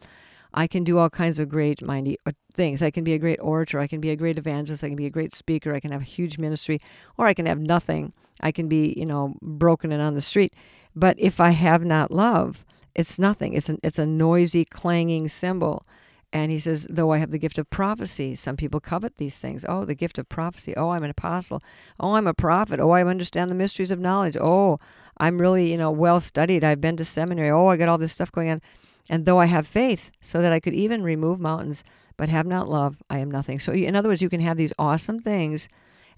I 0.55 0.67
can 0.67 0.83
do 0.83 0.99
all 0.99 1.09
kinds 1.09 1.39
of 1.39 1.49
great 1.49 1.81
mighty 1.81 2.17
uh, 2.27 2.31
things. 2.53 2.83
I 2.83 2.91
can 2.91 3.03
be 3.03 3.13
a 3.13 3.17
great 3.17 3.39
orator. 3.41 3.79
I 3.79 3.87
can 3.87 3.99
be 3.99 4.11
a 4.11 4.15
great 4.15 4.37
evangelist. 4.37 4.83
I 4.83 4.87
can 4.87 4.95
be 4.95 5.07
a 5.07 5.09
great 5.09 5.33
speaker. 5.33 5.73
I 5.73 5.79
can 5.79 5.91
have 5.91 6.01
a 6.01 6.05
huge 6.05 6.37
ministry, 6.37 6.79
or 7.17 7.25
I 7.25 7.33
can 7.33 7.47
have 7.47 7.59
nothing. 7.59 8.13
I 8.41 8.51
can 8.51 8.67
be, 8.67 8.93
you 8.97 9.05
know, 9.05 9.35
broken 9.41 9.91
and 9.91 10.01
on 10.01 10.15
the 10.15 10.21
street. 10.21 10.53
But 10.95 11.15
if 11.19 11.39
I 11.39 11.51
have 11.51 11.83
not 11.83 12.11
love, 12.11 12.65
it's 12.95 13.17
nothing. 13.17 13.53
It's 13.53 13.69
an, 13.69 13.79
it's 13.83 13.99
a 13.99 14.05
noisy, 14.05 14.65
clanging 14.65 15.27
cymbal. 15.27 15.85
And 16.31 16.51
he 16.51 16.57
says, 16.57 16.87
though 16.89 17.11
I 17.11 17.19
have 17.19 17.29
the 17.29 17.37
gift 17.37 17.59
of 17.59 17.69
prophecy, 17.69 18.33
some 18.33 18.57
people 18.57 18.79
covet 18.79 19.17
these 19.17 19.37
things. 19.37 19.63
Oh, 19.69 19.85
the 19.85 19.93
gift 19.93 20.17
of 20.17 20.27
prophecy. 20.29 20.75
Oh, 20.75 20.89
I'm 20.89 21.03
an 21.03 21.11
apostle. 21.11 21.61
Oh, 21.99 22.15
I'm 22.15 22.25
a 22.25 22.33
prophet. 22.33 22.79
Oh, 22.79 22.89
I 22.89 23.03
understand 23.03 23.51
the 23.51 23.55
mysteries 23.55 23.91
of 23.91 23.99
knowledge. 23.99 24.35
Oh, 24.41 24.79
I'm 25.17 25.39
really, 25.39 25.71
you 25.71 25.77
know, 25.77 25.91
well 25.91 26.19
studied. 26.19 26.63
I've 26.63 26.81
been 26.81 26.97
to 26.97 27.05
seminary. 27.05 27.51
Oh, 27.51 27.67
I 27.67 27.77
got 27.77 27.87
all 27.87 27.99
this 27.99 28.13
stuff 28.13 28.31
going 28.31 28.49
on. 28.49 28.61
And 29.09 29.25
though 29.25 29.39
I 29.39 29.45
have 29.45 29.67
faith, 29.67 30.09
so 30.21 30.41
that 30.41 30.53
I 30.53 30.59
could 30.59 30.73
even 30.73 31.03
remove 31.03 31.39
mountains, 31.39 31.83
but 32.17 32.29
have 32.29 32.47
not 32.47 32.69
love, 32.69 32.97
I 33.09 33.19
am 33.19 33.29
nothing. 33.29 33.59
So, 33.59 33.71
in 33.73 33.95
other 33.95 34.09
words, 34.09 34.21
you 34.21 34.29
can 34.29 34.41
have 34.41 34.57
these 34.57 34.73
awesome 34.79 35.19
things 35.19 35.67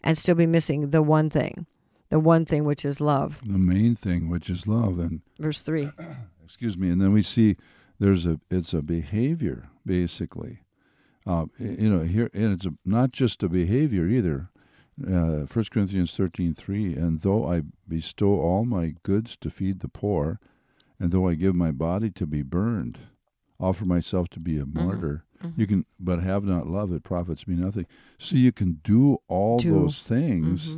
and 0.03 0.17
still 0.17 0.36
be 0.36 0.45
missing 0.45 0.91
the 0.91 1.01
one 1.01 1.29
thing, 1.29 1.65
the 2.15 2.19
one 2.22 2.45
thing 2.45 2.63
which 2.63 2.86
is 2.86 3.01
love. 3.01 3.41
The 3.45 3.57
main 3.57 3.93
thing, 3.93 4.29
which 4.29 4.50
is 4.50 4.65
love, 4.67 5.00
and 5.00 5.19
Verse 5.38 5.62
3. 5.62 5.89
excuse 6.45 6.77
me, 6.77 6.89
and 6.89 7.01
then 7.01 7.12
we 7.12 7.22
see 7.22 7.57
there's 8.00 8.25
a 8.25 8.39
it's 8.50 8.74
a 8.74 8.81
behavior 8.81 9.67
basically. 9.86 10.60
Uh, 11.27 11.48
you 11.60 11.89
know 11.89 12.03
here, 12.05 12.29
and 12.34 12.53
it's 12.53 12.65
a, 12.65 12.74
not 12.86 13.12
just 13.12 13.43
a 13.43 13.50
behavior 13.50 14.07
either. 14.07 14.50
Uh, 15.05 15.43
1 15.51 15.65
Corinthians 15.72 16.15
thirteen 16.15 16.53
three, 16.53 16.93
and 16.95 17.19
though 17.19 17.45
I 17.51 17.63
bestow 17.86 18.39
all 18.39 18.63
my 18.63 18.93
goods 19.03 19.36
to 19.41 19.50
feed 19.50 19.81
the 19.81 19.89
poor, 19.89 20.39
and 20.98 21.12
though 21.12 21.27
I 21.27 21.34
give 21.36 21.53
my 21.53 21.72
body 21.72 22.10
to 22.12 22.25
be 22.25 22.43
burned, 22.43 23.00
offer 23.60 23.84
myself 23.84 24.29
to 24.29 24.39
be 24.39 24.57
a 24.57 24.65
martyr, 24.65 25.25
you 25.57 25.67
can, 25.67 25.86
but 26.00 26.24
have 26.24 26.45
not 26.45 26.67
love, 26.67 26.93
it 26.93 27.03
profits 27.03 27.45
me 27.45 27.55
nothing. 27.55 27.88
So 28.17 28.38
you 28.38 28.53
can 28.53 28.79
do 28.86 29.17
all 29.27 29.60
Do. 29.60 29.74
those 29.74 30.01
things 30.01 30.77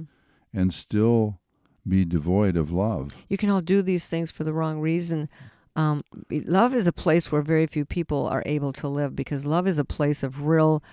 and 0.53 0.73
still 0.73 1.39
be 1.87 2.05
devoid 2.05 2.57
of 2.57 2.71
love. 2.71 3.11
You 3.29 3.37
can 3.37 3.49
all 3.49 3.61
do 3.61 3.81
these 3.81 4.07
things 4.07 4.31
for 4.31 4.43
the 4.43 4.53
wrong 4.53 4.79
reason. 4.79 5.29
Um, 5.75 6.03
love 6.29 6.73
is 6.73 6.87
a 6.87 6.91
place 6.91 7.31
where 7.31 7.41
very 7.41 7.67
few 7.67 7.85
people 7.85 8.25
are 8.25 8.43
able 8.45 8.73
to 8.73 8.87
live 8.87 9.15
because 9.15 9.45
love 9.45 9.67
is 9.67 9.77
a 9.77 9.85
place 9.85 10.23
of 10.23 10.41
real 10.41 10.83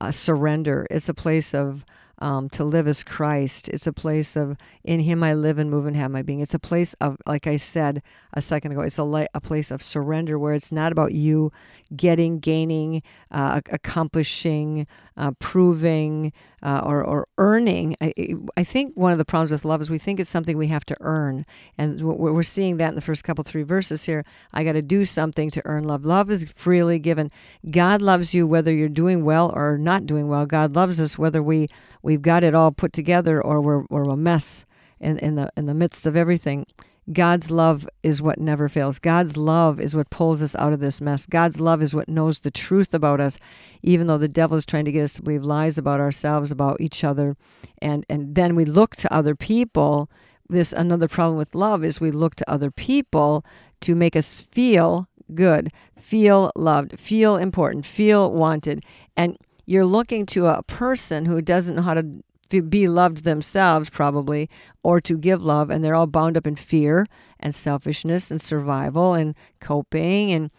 uh, 0.00 0.10
surrender. 0.10 0.86
It's 0.90 1.08
a 1.08 1.14
place 1.14 1.54
of 1.54 1.84
um, 2.20 2.48
to 2.50 2.64
live 2.64 2.86
as 2.86 3.04
Christ. 3.04 3.68
It's 3.68 3.86
a 3.86 3.92
place 3.92 4.36
of 4.36 4.56
in 4.84 5.00
Him 5.00 5.22
I 5.22 5.34
live 5.34 5.58
and 5.58 5.70
move 5.70 5.86
and 5.86 5.96
have 5.96 6.10
my 6.10 6.22
being. 6.22 6.40
It's 6.40 6.54
a 6.54 6.58
place 6.58 6.94
of, 7.00 7.16
like 7.26 7.46
I 7.46 7.56
said 7.56 8.02
a 8.32 8.42
second 8.42 8.72
ago, 8.72 8.82
it's 8.82 8.98
a, 8.98 9.28
a 9.34 9.40
place 9.40 9.70
of 9.70 9.82
surrender 9.82 10.38
where 10.38 10.54
it's 10.54 10.72
not 10.72 10.92
about 10.92 11.12
you 11.12 11.52
getting, 11.94 12.38
gaining, 12.38 13.02
uh, 13.30 13.60
accomplishing, 13.70 14.86
uh, 15.16 15.32
proving, 15.38 16.32
uh, 16.62 16.80
or, 16.84 17.02
or 17.02 17.28
earning. 17.38 17.96
I, 18.00 18.34
I 18.56 18.64
think 18.64 18.96
one 18.96 19.12
of 19.12 19.18
the 19.18 19.24
problems 19.24 19.50
with 19.50 19.64
love 19.64 19.80
is 19.80 19.90
we 19.90 19.98
think 19.98 20.20
it's 20.20 20.30
something 20.30 20.56
we 20.56 20.68
have 20.68 20.84
to 20.86 20.96
earn. 21.00 21.46
And 21.78 22.00
we're 22.00 22.32
we're 22.32 22.42
seeing 22.42 22.76
that 22.78 22.90
in 22.90 22.94
the 22.94 23.00
first 23.00 23.24
couple, 23.24 23.44
three 23.44 23.62
verses 23.62 24.04
here. 24.04 24.24
I 24.52 24.64
got 24.64 24.72
to 24.72 24.82
do 24.82 25.04
something 25.04 25.50
to 25.50 25.62
earn 25.64 25.84
love. 25.84 26.04
Love 26.04 26.30
is 26.30 26.50
freely 26.54 26.98
given. 26.98 27.30
God 27.70 28.00
loves 28.02 28.34
you 28.34 28.46
whether 28.46 28.72
you're 28.72 28.88
doing 28.88 29.24
well 29.24 29.52
or 29.54 29.78
not 29.78 30.06
doing 30.06 30.28
well. 30.28 30.46
God 30.46 30.74
loves 30.74 31.00
us 31.00 31.18
whether 31.18 31.42
we, 31.42 31.68
we've 32.10 32.22
got 32.22 32.42
it 32.42 32.56
all 32.56 32.72
put 32.72 32.92
together 32.92 33.40
or 33.40 33.60
we're, 33.60 33.84
we're 33.88 34.02
a 34.02 34.16
mess 34.16 34.66
in, 34.98 35.16
in, 35.18 35.36
the, 35.36 35.48
in 35.56 35.66
the 35.66 35.74
midst 35.74 36.06
of 36.06 36.16
everything. 36.16 36.66
God's 37.12 37.52
love 37.52 37.88
is 38.02 38.20
what 38.20 38.40
never 38.40 38.68
fails. 38.68 38.98
God's 38.98 39.36
love 39.36 39.80
is 39.80 39.94
what 39.94 40.10
pulls 40.10 40.42
us 40.42 40.56
out 40.56 40.72
of 40.72 40.80
this 40.80 41.00
mess. 41.00 41.24
God's 41.26 41.60
love 41.60 41.80
is 41.80 41.94
what 41.94 42.08
knows 42.08 42.40
the 42.40 42.50
truth 42.50 42.94
about 42.94 43.20
us, 43.20 43.38
even 43.82 44.08
though 44.08 44.18
the 44.18 44.26
devil 44.26 44.56
is 44.56 44.66
trying 44.66 44.86
to 44.86 44.92
get 44.92 45.04
us 45.04 45.12
to 45.14 45.22
believe 45.22 45.44
lies 45.44 45.78
about 45.78 46.00
ourselves, 46.00 46.50
about 46.50 46.80
each 46.80 47.04
other. 47.04 47.36
And, 47.80 48.04
and 48.10 48.34
then 48.34 48.56
we 48.56 48.64
look 48.64 48.96
to 48.96 49.14
other 49.14 49.36
people. 49.36 50.10
This 50.48 50.72
another 50.72 51.06
problem 51.06 51.38
with 51.38 51.54
love 51.54 51.84
is 51.84 52.00
we 52.00 52.10
look 52.10 52.34
to 52.36 52.50
other 52.50 52.72
people 52.72 53.44
to 53.82 53.94
make 53.94 54.16
us 54.16 54.42
feel 54.42 55.06
good, 55.32 55.70
feel 55.96 56.50
loved, 56.56 56.98
feel 56.98 57.36
important, 57.36 57.86
feel 57.86 58.32
wanted. 58.32 58.84
And 59.16 59.38
you're 59.70 59.86
looking 59.86 60.26
to 60.26 60.48
a 60.48 60.64
person 60.64 61.26
who 61.26 61.40
doesn't 61.40 61.76
know 61.76 61.82
how 61.82 61.94
to 61.94 62.62
be 62.62 62.88
loved 62.88 63.22
themselves, 63.22 63.88
probably, 63.88 64.50
or 64.82 65.00
to 65.00 65.16
give 65.16 65.40
love, 65.44 65.70
and 65.70 65.84
they're 65.84 65.94
all 65.94 66.08
bound 66.08 66.36
up 66.36 66.44
in 66.44 66.56
fear 66.56 67.06
and 67.38 67.54
selfishness 67.54 68.32
and 68.32 68.40
survival 68.40 69.14
and 69.14 69.36
coping 69.60 70.32
and 70.32 70.50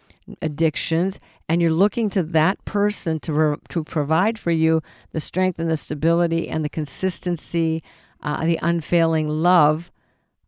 addictions. 0.41 1.19
And 1.49 1.61
you're 1.61 1.71
looking 1.71 2.09
to 2.11 2.23
that 2.23 2.63
person 2.63 3.19
to 3.19 3.33
re- 3.33 3.57
to 3.67 3.83
provide 3.83 4.39
for 4.39 4.51
you 4.51 4.81
the 5.11 5.19
strength 5.19 5.59
and 5.59 5.69
the 5.69 5.75
stability 5.75 6.47
and 6.47 6.63
the 6.63 6.69
consistency, 6.69 7.83
uh, 8.23 8.45
the 8.45 8.59
unfailing 8.61 9.27
love 9.27 9.91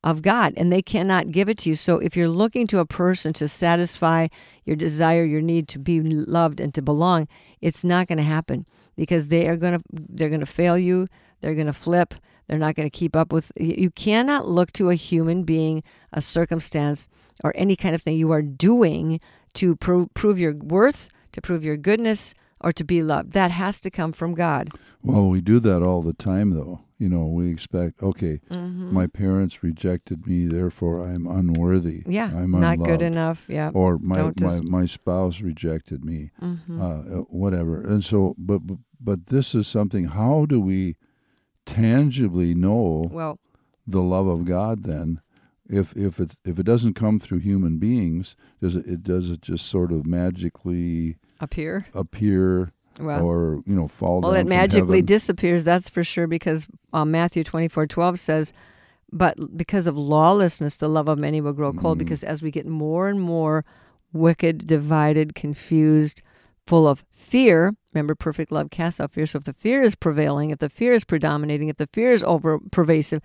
of 0.03 0.21
God, 0.21 0.53
and 0.57 0.71
they 0.71 0.81
cannot 0.81 1.31
give 1.31 1.47
it 1.47 1.57
to 1.59 1.69
you. 1.69 1.75
So 1.75 1.97
if 1.97 2.17
you're 2.17 2.29
looking 2.29 2.67
to 2.67 2.79
a 2.79 2.85
person 2.85 3.33
to 3.33 3.47
satisfy 3.47 4.27
your 4.65 4.75
desire, 4.75 5.23
your 5.23 5.41
need 5.41 5.67
to 5.69 5.79
be 5.79 6.01
loved 6.01 6.59
and 6.59 6.73
to 6.73 6.81
belong, 6.81 7.27
it's 7.61 7.83
not 7.83 8.07
going 8.07 8.17
to 8.17 8.23
happen 8.23 8.65
because 8.95 9.29
they 9.29 9.47
are 9.47 9.57
going 9.57 9.79
to 9.79 9.83
they're 9.91 10.29
going 10.29 10.39
to 10.39 10.45
fail 10.45 10.77
you. 10.77 11.07
They're 11.41 11.55
going 11.55 11.67
to 11.67 11.73
flip. 11.73 12.13
They're 12.47 12.59
not 12.59 12.75
going 12.75 12.89
to 12.89 12.97
keep 12.97 13.15
up 13.15 13.31
with. 13.31 13.51
You 13.57 13.89
cannot 13.91 14.47
look 14.47 14.71
to 14.73 14.89
a 14.89 14.95
human 14.95 15.43
being, 15.43 15.83
a 16.11 16.21
circumstance, 16.21 17.07
or 17.43 17.53
any 17.55 17.75
kind 17.75 17.95
of 17.95 18.01
thing 18.01 18.17
you 18.17 18.31
are 18.31 18.41
doing 18.41 19.19
to 19.53 19.75
pro- 19.75 20.07
prove 20.07 20.39
your 20.39 20.53
worth, 20.53 21.09
to 21.31 21.41
prove 21.41 21.63
your 21.63 21.77
goodness, 21.77 22.33
or 22.59 22.71
to 22.73 22.83
be 22.83 23.01
loved. 23.01 23.33
That 23.33 23.51
has 23.51 23.79
to 23.81 23.89
come 23.89 24.13
from 24.13 24.33
God. 24.33 24.69
Well, 25.01 25.27
we 25.27 25.41
do 25.41 25.59
that 25.61 25.81
all 25.81 26.01
the 26.01 26.13
time, 26.13 26.51
though. 26.51 26.81
You 27.03 27.09
know, 27.09 27.25
we 27.27 27.51
expect, 27.51 28.01
okay, 28.01 28.39
Mm-hmm. 28.49 28.93
my 28.93 29.07
parents 29.07 29.61
rejected 29.61 30.25
me, 30.25 30.47
therefore 30.47 30.95
I'm 31.09 31.27
unworthy. 31.27 31.99
Yeah, 32.07 32.27
I'm 32.33 32.51
not 32.51 32.75
unloved. 32.75 32.85
good 32.91 33.01
enough. 33.01 33.39
Yeah. 33.49 33.71
Or 33.73 33.97
my, 33.99 34.15
Don't 34.15 34.39
my, 34.39 34.49
just- 34.59 34.63
my 34.77 34.85
spouse 34.85 35.41
rejected 35.41 36.05
me, 36.05 36.31
Mhm. 36.41 36.79
uh, 36.79 36.83
uh, 36.83 37.21
whatever. 37.43 37.81
And 37.81 38.01
so, 38.03 38.35
but, 38.37 38.59
but 38.67 38.77
but 39.01 39.19
this 39.27 39.53
is 39.53 39.67
something. 39.67 40.05
How 40.05 40.45
do 40.45 40.61
we 40.61 40.95
tangibly 41.65 42.53
know 42.53 43.09
well, 43.11 43.39
the 43.85 44.01
love 44.01 44.27
of 44.27 44.45
God? 44.45 44.83
Then, 44.83 45.19
if 45.67 45.95
if 45.97 46.19
it 46.19 46.35
if 46.45 46.57
it 46.59 46.63
doesn't 46.65 46.93
come 46.93 47.19
through 47.19 47.39
human 47.39 47.79
beings, 47.79 48.35
does 48.61 48.75
it, 48.77 48.85
it 48.87 49.03
does 49.03 49.29
it 49.29 49.41
just 49.41 49.65
sort 49.65 49.91
of 49.91 50.05
magically 50.05 51.17
appear 51.39 51.85
appear 51.93 52.71
Well, 52.99 53.21
or 53.23 53.63
you 53.65 53.75
know 53.75 53.87
fall 53.87 54.21
Well, 54.21 54.31
down 54.33 54.41
it 54.41 54.47
magically 54.47 55.01
disappears, 55.01 55.63
that's 55.63 55.89
for 55.89 56.03
sure, 56.03 56.27
because 56.27 56.67
uh, 56.93 57.05
Matthew 57.05 57.43
twenty 57.43 57.67
four 57.67 57.87
twelve 57.87 58.19
says, 58.19 58.53
But 59.11 59.57
because 59.57 59.87
of 59.87 59.97
lawlessness, 59.97 60.77
the 60.77 60.87
love 60.89 61.07
of 61.07 61.17
many 61.17 61.41
will 61.41 61.53
grow 61.53 61.73
cold, 61.73 61.97
Mm. 61.97 61.99
because 61.99 62.23
as 62.23 62.41
we 62.43 62.51
get 62.51 62.67
more 62.67 63.07
and 63.07 63.19
more 63.19 63.65
wicked, 64.11 64.67
divided, 64.67 65.33
confused, 65.33 66.21
full 66.67 66.87
of 66.87 67.03
fear, 67.11 67.73
remember, 67.93 68.15
perfect 68.15 68.51
love 68.51 68.69
casts 68.69 68.99
out 68.99 69.11
fear. 69.11 69.25
So 69.25 69.37
if 69.39 69.43
the 69.45 69.53
fear 69.53 69.81
is 69.81 69.95
prevailing, 69.95 70.51
if 70.51 70.59
the 70.59 70.69
fear 70.69 70.93
is 70.93 71.03
predominating, 71.03 71.67
if 71.69 71.77
the 71.77 71.89
fear 71.91 72.11
is 72.11 72.23
over 72.23 72.59
pervasive, 72.71 73.21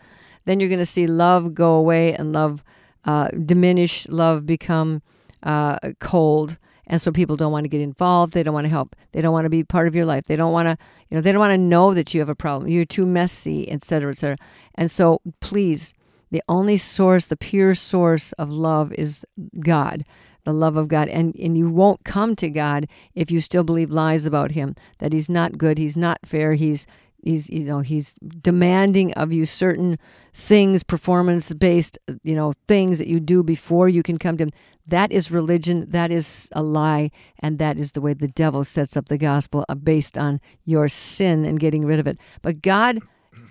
then 0.46 0.60
you're 0.60 0.68
going 0.70 0.78
to 0.78 0.86
see 0.86 1.06
love 1.06 1.54
go 1.54 1.74
away 1.74 2.14
and 2.14 2.32
love 2.32 2.64
uh, 3.04 3.28
diminish, 3.28 4.08
love 4.08 4.46
become 4.46 5.02
uh, 5.42 5.78
cold. 6.00 6.56
And 6.88 7.00
so 7.00 7.12
people 7.12 7.36
don't 7.36 7.52
want 7.52 7.64
to 7.64 7.68
get 7.68 7.82
involved. 7.82 8.32
They 8.32 8.42
don't 8.42 8.54
want 8.54 8.64
to 8.64 8.70
help. 8.70 8.96
They 9.12 9.20
don't 9.20 9.32
want 9.32 9.44
to 9.44 9.50
be 9.50 9.62
part 9.62 9.86
of 9.86 9.94
your 9.94 10.06
life. 10.06 10.24
They 10.24 10.36
don't 10.36 10.52
want 10.52 10.66
to, 10.66 10.84
you 11.08 11.14
know, 11.14 11.20
they 11.20 11.32
don't 11.32 11.38
want 11.38 11.52
to 11.52 11.58
know 11.58 11.94
that 11.94 12.14
you 12.14 12.20
have 12.20 12.30
a 12.30 12.34
problem. 12.34 12.70
You're 12.70 12.84
too 12.84 13.06
messy, 13.06 13.70
et 13.70 13.84
cetera, 13.84 14.10
et 14.10 14.18
cetera. 14.18 14.38
And 14.74 14.90
so 14.90 15.20
please, 15.40 15.94
the 16.30 16.42
only 16.48 16.78
source, 16.78 17.26
the 17.26 17.36
pure 17.36 17.74
source 17.74 18.32
of 18.32 18.50
love 18.50 18.92
is 18.94 19.24
God, 19.60 20.04
the 20.44 20.52
love 20.52 20.76
of 20.76 20.88
God. 20.88 21.08
And, 21.08 21.36
and 21.36 21.58
you 21.58 21.68
won't 21.68 22.04
come 22.04 22.34
to 22.36 22.48
God 22.48 22.88
if 23.14 23.30
you 23.30 23.40
still 23.40 23.64
believe 23.64 23.90
lies 23.90 24.24
about 24.24 24.52
him, 24.52 24.74
that 24.98 25.12
he's 25.12 25.28
not 25.28 25.58
good, 25.58 25.76
he's 25.78 25.96
not 25.96 26.18
fair, 26.24 26.54
he's 26.54 26.86
he's 27.22 27.48
you 27.50 27.64
know 27.64 27.80
he's 27.80 28.14
demanding 28.40 29.12
of 29.14 29.32
you 29.32 29.46
certain 29.46 29.98
things 30.34 30.82
performance 30.82 31.52
based 31.52 31.98
you 32.22 32.34
know 32.34 32.52
things 32.66 32.98
that 32.98 33.08
you 33.08 33.20
do 33.20 33.42
before 33.42 33.88
you 33.88 34.02
can 34.02 34.18
come 34.18 34.36
to 34.36 34.44
him. 34.44 34.52
That 34.86 35.12
is 35.12 35.30
religion. 35.30 35.84
That 35.90 36.10
is 36.10 36.48
a 36.52 36.62
lie. 36.62 37.10
And 37.40 37.58
that 37.58 37.76
is 37.76 37.92
the 37.92 38.00
way 38.00 38.14
the 38.14 38.28
devil 38.28 38.64
sets 38.64 38.96
up 38.96 39.06
the 39.06 39.18
gospel 39.18 39.66
uh, 39.68 39.74
based 39.74 40.16
on 40.16 40.40
your 40.64 40.88
sin 40.88 41.44
and 41.44 41.60
getting 41.60 41.84
rid 41.84 42.00
of 42.00 42.06
it. 42.06 42.18
But 42.42 42.62
god 42.62 42.98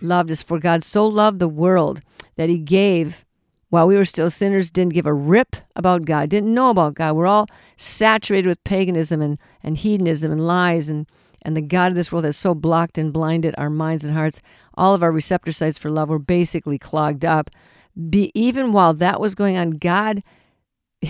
loved 0.02 0.32
us 0.32 0.44
for 0.44 0.60
god 0.60 0.84
so 0.84 1.08
loved 1.08 1.40
the 1.40 1.48
world 1.48 2.02
that 2.36 2.50
he 2.50 2.60
gave 2.60 3.26
while 3.70 3.88
we 3.88 3.96
were 3.96 4.06
still 4.06 4.30
sinners 4.30 4.70
didn't 4.70 4.94
give 4.94 5.06
a 5.06 5.14
rip 5.14 5.56
about 5.76 6.06
god 6.06 6.30
didn't 6.30 6.54
know 6.54 6.70
about 6.70 6.96
god. 6.96 7.16
We're 7.16 7.28
all 7.28 7.48
saturated 7.76 8.48
with 8.48 8.64
paganism 8.64 9.22
and, 9.22 9.38
and 9.64 9.78
hedonism 9.78 10.32
and 10.32 10.46
lies 10.46 10.90
and 10.90 11.08
and 11.42 11.56
the 11.56 11.62
God 11.62 11.92
of 11.92 11.96
this 11.96 12.12
world 12.12 12.26
has 12.26 12.38
so 12.38 12.54
blocked 12.54 12.98
and 12.98 13.14
blinded 13.14 13.56
our 13.58 13.70
minds 13.70 14.04
and 14.04 14.14
hearts. 14.14 14.42
All 14.76 14.94
of 14.94 15.04
our 15.04 15.12
receptor 15.12 15.52
sites 15.52 15.78
for 15.78 15.90
love 15.90 16.10
were 16.10 16.20
basically 16.20 16.78
clogged 16.78 17.26
up. 17.26 17.50
Be, 18.10 18.32
even 18.36 18.72
while 18.72 18.94
that 18.94 19.20
was 19.20 19.36
going 19.36 19.58
on, 19.58 19.72
God 19.72 20.24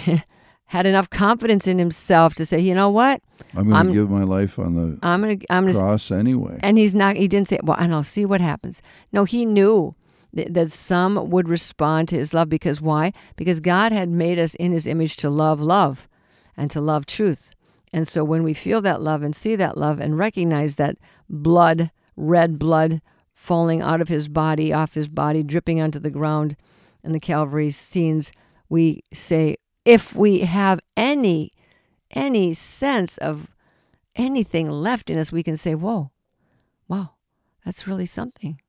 had 0.65 0.85
enough 0.85 1.09
confidence 1.09 1.67
in 1.67 1.79
Himself 1.79 2.33
to 2.35 2.45
say, 2.45 2.59
"You 2.59 2.75
know 2.75 2.89
what? 2.89 3.21
I'm 3.55 3.69
going 3.69 3.87
to 3.87 3.93
give 3.93 4.09
my 4.09 4.23
life 4.23 4.59
on 4.59 4.75
the 4.75 4.99
I'm 5.01 5.21
gonna, 5.21 5.37
I'm 5.49 5.65
gonna." 5.65 5.77
cross 5.77 6.11
anyway. 6.11 6.59
And 6.61 6.77
He's 6.77 6.95
not. 6.95 7.15
He 7.15 7.27
didn't 7.27 7.49
say, 7.49 7.59
"Well, 7.63 7.77
and 7.79 7.93
I'll 7.93 8.03
see 8.03 8.25
what 8.25 8.41
happens." 8.41 8.81
No, 9.11 9.25
He 9.25 9.45
knew 9.45 9.95
th- 10.35 10.49
that 10.51 10.71
some 10.71 11.29
would 11.29 11.49
respond 11.49 12.07
to 12.09 12.17
his 12.17 12.33
love 12.33 12.49
because 12.49 12.81
why? 12.81 13.11
Because 13.35 13.59
God 13.59 13.91
had 13.91 14.09
made 14.09 14.39
us 14.39 14.55
in 14.55 14.71
his 14.71 14.87
image 14.87 15.17
to 15.17 15.29
love 15.29 15.59
love 15.59 16.07
and 16.55 16.71
to 16.71 16.81
love 16.81 17.05
truth. 17.05 17.53
And 17.97 18.07
so 18.07 18.23
when 18.23 18.43
we 18.43 18.53
feel 18.53 18.79
that 18.81 19.01
love 19.01 19.23
and 19.23 19.35
see 19.35 19.55
that 19.55 19.75
love 19.75 19.99
and 19.99 20.19
recognize 20.19 20.75
that 20.75 20.99
blood, 21.27 21.89
red 22.15 22.59
blood 22.59 23.01
falling 23.33 23.81
out 23.81 24.01
of 24.01 24.07
his 24.07 24.27
body, 24.27 24.71
off 24.71 24.93
his 24.93 25.07
body, 25.07 25.41
dripping 25.41 25.81
onto 25.81 25.97
the 25.97 26.11
ground 26.11 26.55
in 27.03 27.11
the 27.11 27.19
Calvary 27.19 27.71
scenes, 27.71 28.31
we 28.69 29.01
say, 29.11 29.55
if 29.83 30.13
we 30.13 30.41
have 30.41 30.79
any 30.95 31.49
any 32.11 32.53
sense 32.53 33.17
of 33.17 33.47
anything 34.15 34.69
left 34.69 35.09
in 35.09 35.17
us, 35.17 35.31
we 35.31 35.41
can 35.41 35.57
say, 35.57 35.73
Whoa, 35.73 36.11
wow, 36.87 37.15
that's 37.65 37.87
really 37.87 38.05
something. 38.05 38.61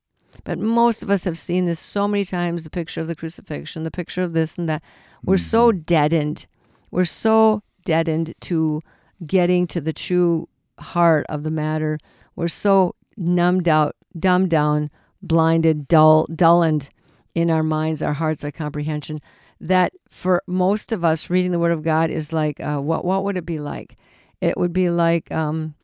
But 0.44 0.58
most 0.58 1.02
of 1.02 1.10
us 1.10 1.24
have 1.24 1.36
seen 1.36 1.66
this 1.66 1.78
so 1.78 2.08
many 2.08 2.24
times 2.24 2.64
the 2.64 2.70
picture 2.70 3.02
of 3.02 3.08
the 3.08 3.14
crucifixion, 3.14 3.82
the 3.82 3.90
picture 3.90 4.22
of 4.22 4.32
this 4.32 4.56
and 4.56 4.70
that. 4.70 4.82
We're 5.22 5.36
so 5.36 5.70
mm-hmm. 5.70 5.80
deadened. 5.80 6.46
We're 6.90 7.04
so 7.04 7.62
deadened 7.84 8.32
to 8.40 8.80
getting 9.26 9.66
to 9.68 9.80
the 9.80 9.92
true 9.92 10.48
heart 10.78 11.26
of 11.28 11.42
the 11.42 11.50
matter. 11.50 11.98
We're 12.36 12.48
so 12.48 12.94
numbed 13.16 13.68
out, 13.68 13.96
dumbed 14.18 14.50
down, 14.50 14.90
blinded, 15.22 15.88
dull, 15.88 16.26
dullened 16.26 16.90
in 17.34 17.50
our 17.50 17.62
minds, 17.62 18.02
our 18.02 18.14
hearts, 18.14 18.44
our 18.44 18.50
comprehension 18.50 19.20
that 19.60 19.92
for 20.08 20.42
most 20.46 20.92
of 20.92 21.04
us 21.04 21.30
reading 21.30 21.50
the 21.50 21.58
Word 21.58 21.72
of 21.72 21.82
God 21.82 22.10
is 22.10 22.32
like, 22.32 22.60
uh, 22.60 22.78
what 22.78 23.04
what 23.04 23.24
would 23.24 23.36
it 23.36 23.46
be 23.46 23.58
like? 23.58 23.96
It 24.40 24.56
would 24.56 24.72
be 24.72 24.88
like 24.90 25.30
um, 25.32 25.74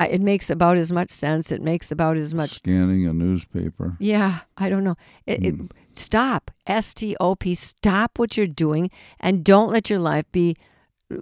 it 0.00 0.20
makes 0.20 0.48
about 0.48 0.76
as 0.76 0.92
much 0.92 1.10
sense. 1.10 1.52
It 1.52 1.60
makes 1.60 1.90
about 1.90 2.16
as 2.16 2.32
much 2.32 2.50
scanning 2.50 3.06
a 3.06 3.12
newspaper. 3.12 3.96
Yeah, 3.98 4.40
I 4.56 4.68
don't 4.68 4.84
know. 4.84 4.96
It, 5.26 5.40
mm. 5.40 5.46
it, 5.46 5.54
hmm. 5.54 5.66
stop. 5.94 6.50
S 6.66 6.94
T 6.94 7.16
O 7.20 7.34
P. 7.34 7.54
Stop 7.54 8.18
what 8.18 8.36
you're 8.36 8.46
doing 8.46 8.90
and 9.20 9.44
don't 9.44 9.70
let 9.70 9.90
your 9.90 9.98
life 9.98 10.30
be 10.32 10.56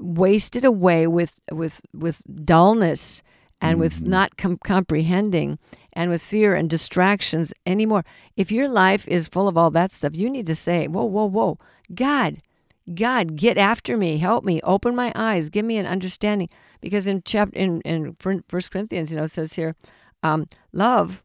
wasted 0.00 0.64
away 0.64 1.06
with 1.06 1.40
with 1.50 1.80
with 1.94 2.22
dullness 2.44 3.22
and 3.60 3.74
mm-hmm. 3.74 3.80
with 3.80 4.04
not 4.04 4.36
com- 4.36 4.58
comprehending 4.64 5.58
and 5.92 6.10
with 6.10 6.22
fear 6.22 6.54
and 6.54 6.70
distractions 6.70 7.52
anymore. 7.66 8.04
If 8.36 8.52
your 8.52 8.68
life 8.68 9.06
is 9.08 9.28
full 9.28 9.48
of 9.48 9.56
all 9.56 9.70
that 9.72 9.92
stuff, 9.92 10.16
you 10.16 10.30
need 10.30 10.46
to 10.46 10.54
say, 10.54 10.88
"Whoa, 10.88 11.04
whoa, 11.04 11.26
whoa. 11.26 11.58
God, 11.94 12.40
God, 12.94 13.36
get 13.36 13.58
after 13.58 13.96
me, 13.96 14.18
help 14.18 14.44
me, 14.44 14.60
open 14.62 14.94
my 14.94 15.12
eyes, 15.14 15.48
give 15.48 15.64
me 15.64 15.76
an 15.76 15.86
understanding. 15.86 16.48
Because 16.80 17.06
in 17.06 17.22
chapter 17.24 17.58
in 17.58 17.80
in 17.82 18.16
First 18.48 18.70
Corinthians, 18.70 19.10
you 19.10 19.16
know, 19.16 19.24
it 19.24 19.30
says 19.30 19.52
here, 19.54 19.76
um, 20.22 20.46
love, 20.72 21.22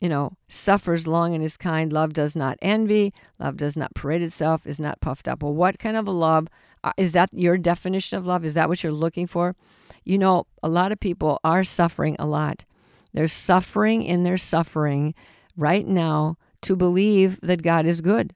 you 0.00 0.08
know, 0.08 0.32
suffers 0.48 1.06
long 1.06 1.34
and 1.34 1.44
is 1.44 1.56
kind. 1.56 1.92
Love 1.92 2.12
does 2.12 2.34
not 2.34 2.58
envy. 2.62 3.12
Love 3.38 3.56
does 3.56 3.76
not 3.76 3.94
parade 3.94 4.22
itself. 4.22 4.66
Is 4.66 4.80
not 4.80 5.00
puffed 5.00 5.28
up. 5.28 5.42
Well, 5.42 5.54
what 5.54 5.78
kind 5.78 5.96
of 5.96 6.06
a 6.06 6.10
love 6.10 6.48
Uh, 6.84 6.92
is 6.96 7.12
that? 7.12 7.30
Your 7.32 7.58
definition 7.58 8.18
of 8.18 8.26
love 8.26 8.44
is 8.44 8.54
that 8.54 8.68
what 8.68 8.82
you're 8.82 8.92
looking 8.92 9.26
for? 9.26 9.56
You 10.04 10.18
know, 10.18 10.46
a 10.62 10.68
lot 10.68 10.92
of 10.92 11.00
people 11.00 11.40
are 11.42 11.64
suffering 11.64 12.14
a 12.18 12.26
lot. 12.26 12.64
They're 13.12 13.26
suffering 13.26 14.02
in 14.02 14.22
their 14.22 14.38
suffering 14.38 15.14
right 15.56 15.86
now 15.86 16.36
to 16.62 16.76
believe 16.76 17.40
that 17.42 17.62
God 17.62 17.86
is 17.86 18.00
good 18.00 18.34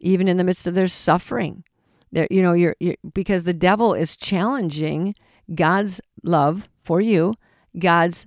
even 0.00 0.28
in 0.28 0.36
the 0.36 0.44
midst 0.44 0.66
of 0.66 0.74
their 0.74 0.88
suffering. 0.88 1.64
There, 2.12 2.28
you 2.30 2.42
know, 2.42 2.52
you're, 2.52 2.76
you're 2.80 2.96
because 3.12 3.44
the 3.44 3.54
devil 3.54 3.94
is 3.94 4.16
challenging 4.16 5.14
God's 5.54 6.00
love 6.22 6.68
for 6.82 7.00
you, 7.00 7.34
God's 7.78 8.26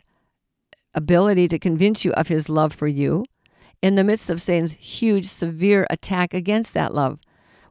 ability 0.93 1.47
to 1.47 1.59
convince 1.59 2.03
you 2.03 2.11
of 2.13 2.27
his 2.27 2.49
love 2.49 2.73
for 2.73 2.87
you 2.87 3.25
in 3.81 3.95
the 3.95 4.03
midst 4.03 4.29
of 4.29 4.41
Satan's 4.41 4.73
huge, 4.73 5.25
severe 5.25 5.87
attack 5.89 6.33
against 6.33 6.73
that 6.73 6.93
love. 6.93 7.19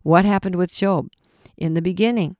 What 0.03 0.25
happened 0.25 0.57
with 0.57 0.73
Job? 0.73 1.09
In 1.61 1.75
the 1.75 1.83
beginning, 1.83 2.37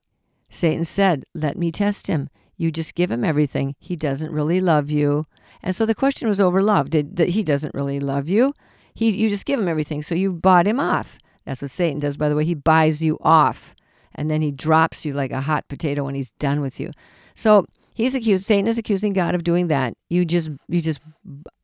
Satan 0.49 0.83
said, 0.83 1.25
Let 1.33 1.57
me 1.57 1.71
test 1.71 2.07
him. 2.07 2.29
You 2.57 2.71
just 2.71 2.95
give 2.95 3.09
him 3.09 3.23
everything. 3.23 3.75
He 3.79 3.95
doesn't 3.95 4.31
really 4.31 4.59
love 4.59 4.89
you. 4.89 5.25
And 5.63 5.75
so 5.75 5.85
the 5.85 5.95
question 5.95 6.27
was 6.27 6.41
over 6.41 6.61
love. 6.61 6.89
Did, 6.89 7.15
did 7.15 7.29
he 7.29 7.43
doesn't 7.43 7.73
really 7.73 7.99
love 7.99 8.27
you? 8.27 8.53
He 8.93 9.11
you 9.11 9.29
just 9.29 9.45
give 9.45 9.59
him 9.59 9.67
everything. 9.67 10.01
So 10.01 10.15
you 10.15 10.33
bought 10.33 10.67
him 10.67 10.79
off. 10.79 11.17
That's 11.45 11.61
what 11.61 11.71
Satan 11.71 11.99
does, 11.99 12.17
by 12.17 12.29
the 12.29 12.35
way. 12.35 12.45
He 12.45 12.55
buys 12.55 13.01
you 13.01 13.17
off 13.21 13.73
and 14.13 14.29
then 14.29 14.41
he 14.41 14.51
drops 14.51 15.05
you 15.05 15.13
like 15.13 15.31
a 15.31 15.41
hot 15.41 15.67
potato 15.67 16.03
when 16.03 16.15
he's 16.15 16.31
done 16.31 16.61
with 16.61 16.79
you. 16.79 16.91
So 17.33 17.65
he's 17.93 18.15
accused, 18.15 18.45
Satan 18.45 18.67
is 18.67 18.77
accusing 18.77 19.13
God 19.13 19.35
of 19.35 19.43
doing 19.43 19.67
that. 19.67 19.93
You 20.09 20.25
just, 20.25 20.49
you 20.67 20.81
just 20.81 21.01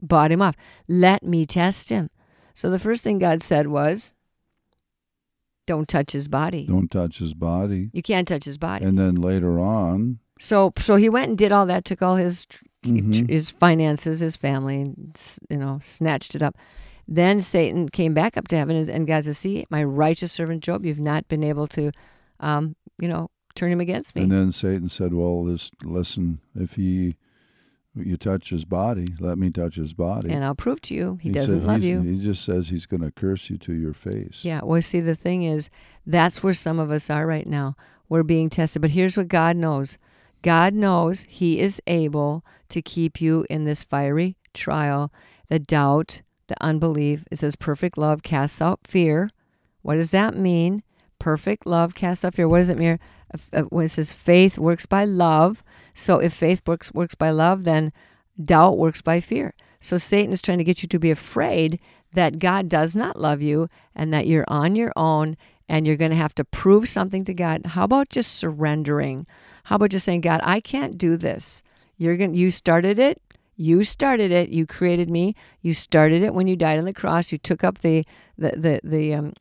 bought 0.01 0.31
him 0.31 0.41
off. 0.41 0.55
Let 0.87 1.23
me 1.23 1.45
test 1.45 1.89
him. 1.89 2.09
So 2.53 2.69
the 2.69 2.79
first 2.79 3.03
thing 3.03 3.19
God 3.19 3.43
said 3.43 3.67
was, 3.67 4.13
don't 5.67 5.87
touch 5.87 6.13
his 6.13 6.27
body. 6.27 6.65
Don't 6.65 6.89
touch 6.89 7.19
his 7.19 7.35
body. 7.35 7.91
You 7.93 8.01
can't 8.01 8.27
touch 8.27 8.45
his 8.45 8.57
body. 8.57 8.83
And 8.83 8.97
then 8.97 9.15
later 9.15 9.59
on. 9.59 10.19
So, 10.39 10.73
so 10.77 10.95
he 10.95 11.09
went 11.09 11.29
and 11.29 11.37
did 11.37 11.51
all 11.51 11.67
that, 11.67 11.85
took 11.85 12.01
all 12.01 12.15
his, 12.15 12.47
mm-hmm. 12.83 13.27
his 13.27 13.51
finances, 13.51 14.19
his 14.19 14.35
family, 14.35 14.93
you 15.49 15.57
know, 15.57 15.79
snatched 15.83 16.33
it 16.33 16.41
up. 16.41 16.57
Then 17.07 17.41
Satan 17.41 17.87
came 17.89 18.13
back 18.13 18.35
up 18.37 18.47
to 18.49 18.57
heaven, 18.57 18.75
and 18.89 19.07
God 19.07 19.23
says, 19.23 19.37
"See, 19.37 19.65
my 19.69 19.81
righteous 19.83 20.33
servant 20.33 20.61
Job, 20.61 20.85
you've 20.85 20.99
not 20.99 21.27
been 21.29 21.43
able 21.43 21.65
to, 21.67 21.91
um, 22.41 22.75
you 22.99 23.07
know, 23.07 23.29
turn 23.55 23.71
him 23.71 23.79
against 23.79 24.13
me." 24.13 24.23
And 24.23 24.31
then 24.31 24.51
Satan 24.51 24.89
said, 24.89 25.13
"Well, 25.13 25.45
this 25.45 25.71
listen, 25.83 26.39
if 26.53 26.75
he." 26.75 27.15
You 28.05 28.17
touch 28.17 28.49
his 28.49 28.65
body. 28.65 29.05
Let 29.19 29.37
me 29.37 29.49
touch 29.49 29.75
his 29.75 29.93
body, 29.93 30.31
and 30.31 30.43
I'll 30.43 30.55
prove 30.55 30.81
to 30.81 30.93
you 30.93 31.17
he, 31.21 31.29
he 31.29 31.33
doesn't 31.33 31.65
love 31.65 31.83
you. 31.83 32.01
He 32.01 32.19
just 32.19 32.43
says 32.43 32.69
he's 32.69 32.85
going 32.85 33.01
to 33.01 33.11
curse 33.11 33.49
you 33.49 33.57
to 33.59 33.73
your 33.73 33.93
face. 33.93 34.43
Yeah. 34.43 34.61
Well, 34.63 34.81
see, 34.81 34.99
the 34.99 35.15
thing 35.15 35.43
is, 35.43 35.69
that's 36.05 36.43
where 36.43 36.53
some 36.53 36.79
of 36.79 36.91
us 36.91 37.09
are 37.09 37.25
right 37.25 37.47
now. 37.47 37.75
We're 38.09 38.23
being 38.23 38.49
tested, 38.49 38.81
but 38.81 38.91
here's 38.91 39.17
what 39.17 39.27
God 39.27 39.57
knows. 39.57 39.97
God 40.41 40.73
knows 40.73 41.25
He 41.27 41.59
is 41.59 41.81
able 41.87 42.45
to 42.69 42.81
keep 42.81 43.19
you 43.21 43.45
in 43.49 43.65
this 43.65 43.83
fiery 43.83 44.37
trial, 44.53 45.11
the 45.49 45.59
doubt, 45.59 46.21
the 46.47 46.55
unbelief. 46.61 47.25
It 47.31 47.39
says 47.39 47.55
perfect 47.55 47.97
love 47.97 48.23
casts 48.23 48.61
out 48.61 48.79
fear. 48.85 49.29
What 49.81 49.95
does 49.95 50.11
that 50.11 50.35
mean? 50.35 50.83
Perfect 51.19 51.65
love 51.65 51.95
casts 51.95 52.23
out 52.23 52.35
fear. 52.35 52.47
What 52.47 52.59
does 52.59 52.69
it 52.69 52.77
mean? 52.77 52.99
Uh, 53.53 53.63
when 53.63 53.85
it 53.85 53.89
says 53.89 54.13
faith 54.13 54.57
works 54.57 54.85
by 54.85 55.05
love, 55.05 55.63
so 55.93 56.19
if 56.19 56.33
faith 56.33 56.61
works 56.65 56.93
works 56.93 57.15
by 57.15 57.29
love, 57.29 57.63
then 57.63 57.91
doubt 58.41 58.77
works 58.77 59.01
by 59.01 59.19
fear. 59.19 59.53
So 59.79 59.97
Satan 59.97 60.33
is 60.33 60.41
trying 60.41 60.57
to 60.59 60.63
get 60.63 60.81
you 60.81 60.89
to 60.89 60.99
be 60.99 61.11
afraid 61.11 61.79
that 62.13 62.39
God 62.39 62.69
does 62.69 62.95
not 62.95 63.19
love 63.19 63.41
you 63.41 63.69
and 63.95 64.13
that 64.13 64.27
you're 64.27 64.45
on 64.47 64.75
your 64.75 64.91
own 64.95 65.37
and 65.69 65.85
you're 65.85 65.97
going 65.97 66.11
to 66.11 66.17
have 66.17 66.35
to 66.35 66.45
prove 66.45 66.87
something 66.87 67.25
to 67.25 67.33
God. 67.33 67.65
How 67.65 67.83
about 67.83 68.09
just 68.09 68.35
surrendering? 68.35 69.27
How 69.65 69.75
about 69.75 69.91
just 69.91 70.05
saying, 70.05 70.21
God, 70.21 70.39
I 70.43 70.59
can't 70.59 70.97
do 70.97 71.17
this. 71.17 71.61
You're 71.97 72.15
going 72.15 72.35
you 72.35 72.51
started 72.51 72.99
it. 72.99 73.21
You 73.55 73.83
started 73.83 74.31
it. 74.31 74.49
You 74.49 74.65
created 74.65 75.09
me. 75.09 75.35
You 75.61 75.73
started 75.73 76.21
it 76.21 76.33
when 76.33 76.47
you 76.47 76.55
died 76.55 76.79
on 76.79 76.85
the 76.85 76.93
cross. 76.93 77.31
You 77.31 77.37
took 77.37 77.63
up 77.63 77.79
the 77.79 78.05
the 78.37 78.51
the 78.51 78.79
the 78.83 79.13
um, 79.15 79.33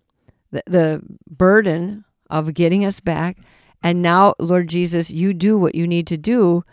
the, 0.51 0.63
the 0.67 1.03
burden 1.29 2.05
of 2.31 2.55
getting 2.55 2.85
us 2.85 2.99
back. 2.99 3.37
And 3.87 4.03
now, 4.03 4.35
Lord 4.41 4.67
Jesus, 4.67 5.13
you 5.13 5.33
do 5.33 5.57
what 5.57 5.77
you 5.77 5.87
need 5.87 6.09
to 6.09 6.17
do 6.17 6.65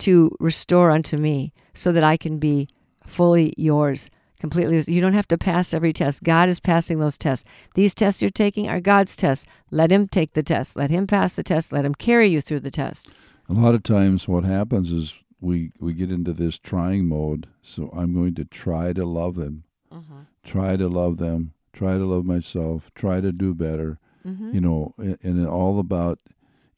to 0.00 0.36
restore 0.38 0.90
unto 0.90 1.16
me 1.16 1.54
so 1.72 1.92
that 1.92 2.04
I 2.04 2.18
can 2.18 2.36
be 2.36 2.68
fully 3.06 3.54
yours, 3.56 4.10
completely 4.38 4.74
yours. 4.74 4.86
You 4.86 5.00
don't 5.00 5.14
have 5.14 5.28
to 5.28 5.38
pass 5.38 5.72
every 5.72 5.94
test. 5.94 6.22
God 6.22 6.46
is 6.50 6.60
passing 6.60 6.98
those 6.98 7.16
tests. 7.16 7.46
These 7.74 7.94
tests 7.94 8.20
you're 8.20 8.30
taking 8.30 8.68
are 8.68 8.80
God's 8.80 9.16
tests. 9.16 9.46
Let 9.70 9.90
Him 9.90 10.08
take 10.08 10.34
the 10.34 10.42
test. 10.42 10.76
Let 10.76 10.90
Him 10.90 11.06
pass 11.06 11.32
the 11.32 11.42
test. 11.42 11.72
Let 11.72 11.86
Him 11.86 11.94
carry 11.94 12.28
you 12.28 12.42
through 12.42 12.60
the 12.60 12.70
test. 12.70 13.10
A 13.48 13.54
lot 13.54 13.74
of 13.74 13.82
times, 13.82 14.28
what 14.28 14.44
happens 14.44 14.92
is 14.92 15.14
we 15.40 15.72
we 15.80 15.94
get 15.94 16.12
into 16.12 16.34
this 16.34 16.58
trying 16.58 17.06
mode. 17.06 17.46
So 17.62 17.88
I'm 17.94 18.12
going 18.12 18.34
to 18.34 18.44
try 18.44 18.92
to 18.92 19.06
love 19.06 19.36
them, 19.36 19.64
mm-hmm. 19.90 20.20
try 20.44 20.76
to 20.76 20.86
love 20.86 21.16
them, 21.16 21.54
try 21.72 21.96
to 21.96 22.04
love 22.04 22.26
myself, 22.26 22.90
try 22.94 23.22
to 23.22 23.32
do 23.32 23.54
better. 23.54 23.98
Mm-hmm. 24.26 24.52
You 24.52 24.60
know, 24.60 24.94
and, 24.98 25.16
and 25.22 25.46
all 25.46 25.78
about 25.78 26.18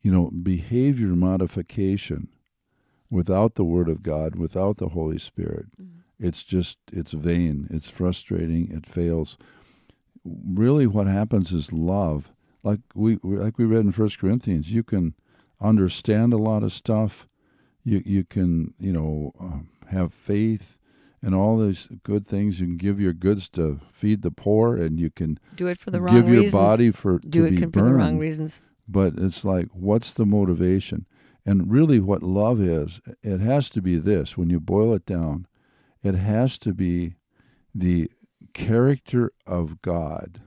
you 0.02 0.10
know 0.10 0.30
behavior 0.30 1.08
modification 1.08 2.28
without 3.10 3.54
the 3.54 3.64
Word 3.64 3.88
of 3.88 4.02
God, 4.02 4.36
without 4.36 4.76
the 4.76 4.90
Holy 4.90 5.18
Spirit. 5.18 5.66
Mm-hmm. 5.80 6.26
It's 6.26 6.42
just 6.42 6.78
it's 6.92 7.12
vain. 7.12 7.66
It's 7.70 7.90
frustrating. 7.90 8.70
It 8.70 8.86
fails. 8.86 9.36
Really, 10.24 10.86
what 10.86 11.06
happens 11.06 11.52
is 11.52 11.72
love. 11.72 12.32
Like 12.62 12.80
we 12.94 13.18
like 13.22 13.58
we 13.58 13.64
read 13.64 13.84
in 13.84 13.92
First 13.92 14.18
Corinthians, 14.18 14.70
you 14.70 14.82
can 14.82 15.14
understand 15.60 16.32
a 16.32 16.38
lot 16.38 16.62
of 16.62 16.72
stuff 16.72 17.26
you 17.84 18.02
you 18.04 18.24
can 18.24 18.74
you 18.78 18.92
know 18.92 19.32
uh, 19.40 19.90
have 19.90 20.12
faith 20.12 20.78
and 21.22 21.34
all 21.34 21.58
these 21.58 21.88
good 22.02 22.26
things. 22.26 22.60
You 22.60 22.66
can 22.66 22.76
give 22.76 23.00
your 23.00 23.12
goods 23.12 23.48
to 23.50 23.80
feed 23.92 24.22
the 24.22 24.30
poor, 24.30 24.76
and 24.76 24.98
you 24.98 25.10
can 25.10 25.38
do 25.54 25.66
it 25.66 25.78
for 25.78 25.90
the 25.90 26.00
wrong 26.00 26.14
give 26.14 26.28
your 26.28 26.42
reasons. 26.42 26.52
body 26.52 26.90
for 26.90 27.18
do 27.18 27.42
to 27.42 27.46
it 27.46 27.50
be 27.50 27.60
for 27.66 27.82
the 27.82 27.92
wrong 27.92 28.18
reasons. 28.18 28.60
But 28.90 29.14
it's 29.18 29.44
like, 29.44 29.68
what's 29.72 30.10
the 30.10 30.26
motivation? 30.26 31.06
And 31.46 31.70
really, 31.70 32.00
what 32.00 32.22
love 32.22 32.60
is, 32.60 33.00
it 33.22 33.40
has 33.40 33.70
to 33.70 33.80
be 33.82 33.98
this. 33.98 34.36
When 34.36 34.50
you 34.50 34.58
boil 34.60 34.92
it 34.94 35.06
down, 35.06 35.46
it 36.02 36.14
has 36.14 36.58
to 36.58 36.74
be 36.74 37.14
the 37.74 38.10
character 38.52 39.32
of 39.46 39.80
God 39.80 40.40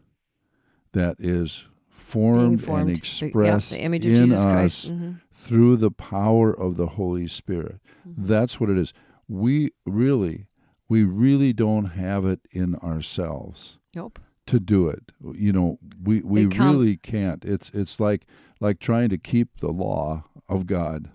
that 0.91 1.15
is 1.19 1.65
formed, 1.89 2.63
formed. 2.63 2.81
and 2.81 2.89
The- 2.89 2.93
yeah, 2.93 2.97
expressed 2.97 3.71
the 3.71 3.81
image 3.81 4.05
of 4.05 4.11
in 4.13 4.25
Jesus 4.27 4.41
us. 4.41 4.89
Mhm. 4.89 5.21
through 5.31 5.77
the 5.77 5.91
power 5.91 6.51
of 6.53 6.75
the 6.75 6.87
Holy 6.87 7.27
Spirit. 7.27 7.79
Mm-hmm. 8.07 8.25
That's 8.27 8.59
what 8.59 8.69
it 8.69 8.77
is. 8.77 8.93
We 9.27 9.71
really, 9.85 10.47
we 10.89 11.03
really 11.05 11.53
don't 11.53 11.85
have 11.85 12.25
it 12.25 12.41
in 12.51 12.75
ourselves 12.75 13.79
Nope. 13.95 14.19
To 14.47 14.59
do 14.59 14.87
it. 14.87 15.11
You 15.33 15.53
know, 15.53 15.79
we 16.01 16.21
we 16.21 16.45
really 16.45 16.97
can't. 16.97 17.43
It's 17.45 17.69
it's 17.73 17.99
like 17.99 18.25
like 18.59 18.79
trying 18.79 19.09
to 19.09 19.17
keep 19.17 19.59
the 19.59 19.71
law 19.71 20.25
of 20.49 20.67
God, 20.67 21.11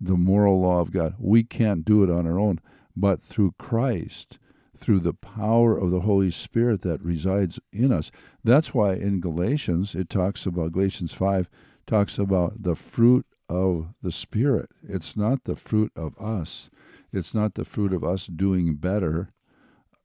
the 0.00 0.16
moral 0.16 0.60
law 0.60 0.80
of 0.80 0.92
God. 0.92 1.14
We 1.18 1.42
can't 1.42 1.84
do 1.84 2.02
it 2.02 2.10
on 2.10 2.26
our 2.26 2.38
own, 2.38 2.60
but 2.96 3.22
through 3.22 3.54
Christ, 3.58 4.38
through 4.76 5.00
the 5.00 5.14
power 5.14 5.76
of 5.76 5.90
the 5.90 6.00
Holy 6.00 6.30
Spirit 6.30 6.82
that 6.82 7.02
resides 7.02 7.58
in 7.72 7.92
us. 7.92 8.10
That's 8.44 8.72
why 8.72 8.94
in 8.94 9.20
Galatians 9.20 9.94
it 9.94 10.08
talks 10.08 10.46
about 10.46 10.72
Galatians 10.72 11.12
5 11.12 11.48
talks 11.86 12.18
about 12.18 12.62
the 12.62 12.76
fruit 12.76 13.26
of 13.48 13.88
the 14.00 14.12
spirit. 14.12 14.70
It's 14.82 15.16
not 15.16 15.44
the 15.44 15.56
fruit 15.56 15.92
of 15.96 16.16
us. 16.18 16.70
It's 17.12 17.34
not 17.34 17.54
the 17.54 17.64
fruit 17.64 17.92
of 17.92 18.04
us 18.04 18.26
doing 18.26 18.74
better. 18.74 19.32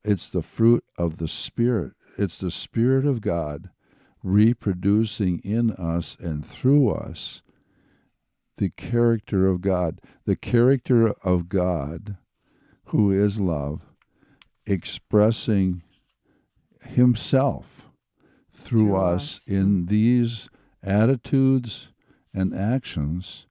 It's 0.04 0.28
the 0.28 0.42
fruit 0.42 0.84
of 0.98 1.18
the 1.18 1.28
Spirit. 1.28 1.94
It's 2.18 2.38
the 2.38 2.52
Spirit 2.52 3.06
of 3.06 3.22
God 3.22 3.70
reproducing 4.24 5.40
in 5.40 5.72
us 5.72 6.18
and 6.20 6.44
through 6.46 6.90
us 6.90 7.42
the 8.58 8.70
character 8.70 9.48
of 9.48 9.62
God. 9.62 10.00
The 10.26 10.36
character 10.36 11.10
of 11.24 11.50
God, 11.50 12.18
who 12.86 13.12
is 13.12 13.40
love, 13.40 13.82
expressing 14.66 15.84
Himself 16.84 17.90
through, 18.52 18.80
Through 18.88 18.96
us 18.96 19.38
us. 19.38 19.48
in 19.48 19.88
these 19.88 20.50
attitudes 20.82 21.90
and 22.34 22.54
actions 22.54 23.48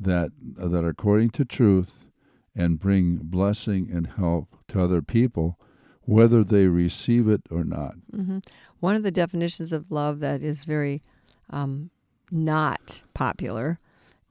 that 0.00 0.30
that 0.40 0.84
are 0.84 0.88
according 0.88 1.30
to 1.30 1.44
truth 1.44 2.06
and 2.54 2.78
bring 2.80 3.16
blessing 3.22 3.88
and 3.92 4.06
help 4.08 4.56
to 4.68 4.80
other 4.80 5.02
people, 5.02 5.58
whether 6.06 6.44
they 6.44 6.66
receive 6.66 7.28
it 7.28 7.42
or 7.50 7.64
not. 7.64 7.94
hmm 8.14 8.38
One 8.80 8.96
of 8.96 9.02
the 9.02 9.10
definitions 9.10 9.72
of 9.72 9.90
love 9.90 10.20
that 10.20 10.42
is 10.42 10.64
very 10.64 11.02
um, 11.50 11.90
not 12.30 13.02
popular 13.14 13.78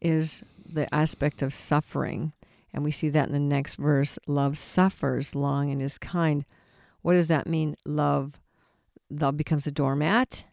is 0.02 0.44
the 0.68 0.94
aspect 0.94 1.42
of 1.42 1.54
suffering. 1.54 2.34
And 2.74 2.84
we 2.84 2.92
see 2.92 3.10
that 3.10 3.28
in 3.28 3.34
the 3.34 3.40
next 3.40 3.76
verse. 3.76 4.18
Love 4.28 4.58
suffers 4.58 5.36
long 5.36 5.72
and 5.72 5.82
is 5.82 5.98
kind. 5.98 6.44
What 7.02 7.14
does 7.14 7.28
that 7.28 7.48
mean? 7.48 7.76
Love, 7.86 8.40
love 9.10 9.38
becomes 9.38 9.68
a 9.68 9.72
doormat. 9.72 10.46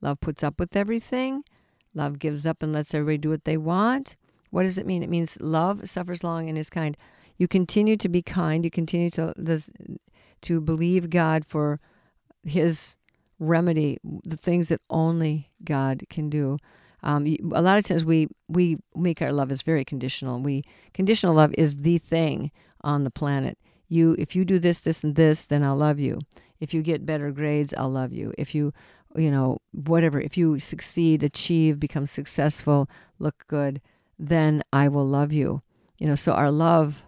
Love 0.00 0.20
puts 0.20 0.44
up 0.44 0.60
with 0.60 0.76
everything. 0.76 1.42
Love 1.94 2.18
gives 2.18 2.46
up 2.46 2.62
and 2.62 2.72
lets 2.72 2.94
everybody 2.94 3.18
do 3.18 3.30
what 3.30 3.44
they 3.44 3.56
want. 3.56 4.16
What 4.50 4.62
does 4.62 4.78
it 4.78 4.86
mean? 4.86 5.02
It 5.02 5.10
means 5.10 5.38
love 5.40 5.88
suffers 5.88 6.22
long 6.22 6.48
and 6.48 6.56
is 6.56 6.70
kind. 6.70 6.96
You 7.36 7.48
continue 7.48 7.96
to 7.96 8.08
be 8.08 8.22
kind. 8.22 8.64
You 8.64 8.70
continue 8.70 9.10
to 9.10 9.34
this, 9.36 9.70
to 10.42 10.60
believe 10.60 11.10
God 11.10 11.44
for 11.44 11.80
His 12.42 12.96
remedy, 13.38 13.98
the 14.24 14.36
things 14.36 14.68
that 14.68 14.80
only 14.90 15.50
God 15.64 16.04
can 16.08 16.30
do. 16.30 16.58
Um, 17.02 17.26
a 17.52 17.62
lot 17.62 17.78
of 17.78 17.84
times 17.84 18.04
we 18.04 18.28
we 18.48 18.78
make 18.94 19.22
our 19.22 19.32
love 19.32 19.52
is 19.52 19.62
very 19.62 19.84
conditional. 19.84 20.40
We 20.40 20.64
conditional 20.94 21.34
love 21.34 21.54
is 21.56 21.78
the 21.78 21.98
thing 21.98 22.50
on 22.82 23.04
the 23.04 23.10
planet. 23.10 23.58
You, 23.88 24.16
if 24.18 24.34
you 24.34 24.44
do 24.44 24.58
this, 24.58 24.80
this, 24.80 25.04
and 25.04 25.14
this, 25.14 25.46
then 25.46 25.62
I'll 25.62 25.76
love 25.76 26.00
you. 26.00 26.18
If 26.58 26.74
you 26.74 26.82
get 26.82 27.06
better 27.06 27.30
grades, 27.30 27.72
I'll 27.76 27.90
love 27.90 28.12
you. 28.12 28.32
If 28.36 28.54
you, 28.54 28.72
you 29.14 29.30
know, 29.30 29.58
whatever, 29.72 30.20
if 30.20 30.36
you 30.36 30.58
succeed, 30.58 31.22
achieve, 31.22 31.78
become 31.78 32.06
successful, 32.06 32.88
look 33.18 33.44
good, 33.46 33.80
then 34.18 34.62
I 34.72 34.88
will 34.88 35.06
love 35.06 35.32
you. 35.32 35.62
You 35.98 36.08
know, 36.08 36.14
so 36.14 36.32
our 36.32 36.50
love, 36.50 37.02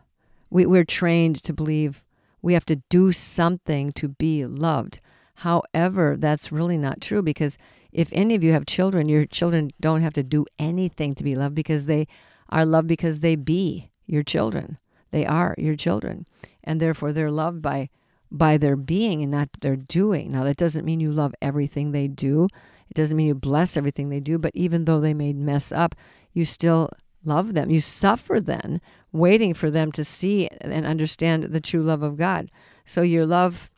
we, 0.50 0.66
we're 0.66 0.84
trained 0.84 1.42
to 1.42 1.52
believe 1.52 2.04
we 2.42 2.54
have 2.54 2.66
to 2.66 2.76
do 2.88 3.12
something 3.12 3.92
to 3.92 4.08
be 4.08 4.46
loved. 4.46 5.00
However, 5.36 6.16
that's 6.18 6.52
really 6.52 6.78
not 6.78 7.00
true 7.00 7.22
because 7.22 7.58
if 7.92 8.08
any 8.12 8.34
of 8.34 8.44
you 8.44 8.52
have 8.52 8.66
children, 8.66 9.08
your 9.08 9.26
children 9.26 9.70
don't 9.80 10.02
have 10.02 10.14
to 10.14 10.22
do 10.22 10.46
anything 10.58 11.14
to 11.14 11.24
be 11.24 11.34
loved 11.34 11.54
because 11.54 11.86
they 11.86 12.06
are 12.48 12.66
loved 12.66 12.88
because 12.88 13.20
they 13.20 13.36
be 13.36 13.90
your 14.06 14.22
children. 14.22 14.78
They 15.10 15.24
are 15.24 15.54
your 15.58 15.76
children. 15.76 16.26
And 16.64 16.80
therefore 16.80 17.12
they're 17.12 17.30
loved 17.30 17.62
by 17.62 17.90
by 18.30 18.58
their 18.58 18.76
being 18.76 19.22
and 19.22 19.30
not 19.30 19.48
their 19.60 19.76
doing. 19.76 20.32
Now 20.32 20.44
that 20.44 20.58
doesn't 20.58 20.84
mean 20.84 21.00
you 21.00 21.10
love 21.10 21.34
everything 21.40 21.92
they 21.92 22.08
do. 22.08 22.48
It 22.90 22.94
doesn't 22.94 23.16
mean 23.16 23.28
you 23.28 23.34
bless 23.34 23.76
everything 23.76 24.10
they 24.10 24.20
do, 24.20 24.38
but 24.38 24.52
even 24.54 24.84
though 24.84 25.00
they 25.00 25.14
may 25.14 25.32
mess 25.32 25.72
up, 25.72 25.94
you 26.32 26.44
still 26.44 26.90
love 27.24 27.54
them. 27.54 27.70
You 27.70 27.80
suffer 27.80 28.40
then, 28.40 28.80
waiting 29.12 29.54
for 29.54 29.70
them 29.70 29.92
to 29.92 30.04
see 30.04 30.48
and 30.60 30.86
understand 30.86 31.44
the 31.44 31.60
true 31.60 31.82
love 31.82 32.02
of 32.02 32.16
God. 32.16 32.50
So 32.84 33.02
your 33.02 33.26
love 33.26 33.70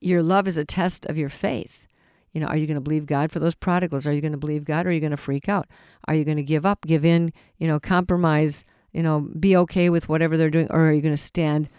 your 0.00 0.22
love 0.22 0.46
is 0.46 0.56
a 0.56 0.64
test 0.64 1.06
of 1.06 1.16
your 1.16 1.30
faith. 1.30 1.86
You 2.32 2.40
know, 2.40 2.48
are 2.48 2.56
you 2.56 2.66
going 2.66 2.76
to 2.76 2.82
believe 2.82 3.06
God 3.06 3.32
for 3.32 3.38
those 3.38 3.54
prodigals? 3.54 4.06
Are 4.06 4.12
you 4.12 4.20
going 4.20 4.32
to 4.32 4.38
believe 4.38 4.64
God 4.64 4.86
or 4.86 4.90
are 4.90 4.92
you 4.92 5.00
going 5.00 5.10
to 5.10 5.16
freak 5.16 5.48
out? 5.48 5.68
Are 6.06 6.14
you 6.14 6.24
going 6.24 6.36
to 6.36 6.42
give 6.42 6.66
up, 6.66 6.82
give 6.82 7.04
in, 7.04 7.32
you 7.56 7.66
know, 7.66 7.80
compromise, 7.80 8.64
you 8.92 9.02
know, 9.02 9.20
be 9.40 9.56
okay 9.56 9.88
with 9.88 10.08
whatever 10.08 10.36
they're 10.36 10.50
doing? 10.50 10.68
Or 10.70 10.88
are 10.88 10.92
you 10.92 11.00
going 11.00 11.14
to 11.14 11.22
stand 11.22 11.70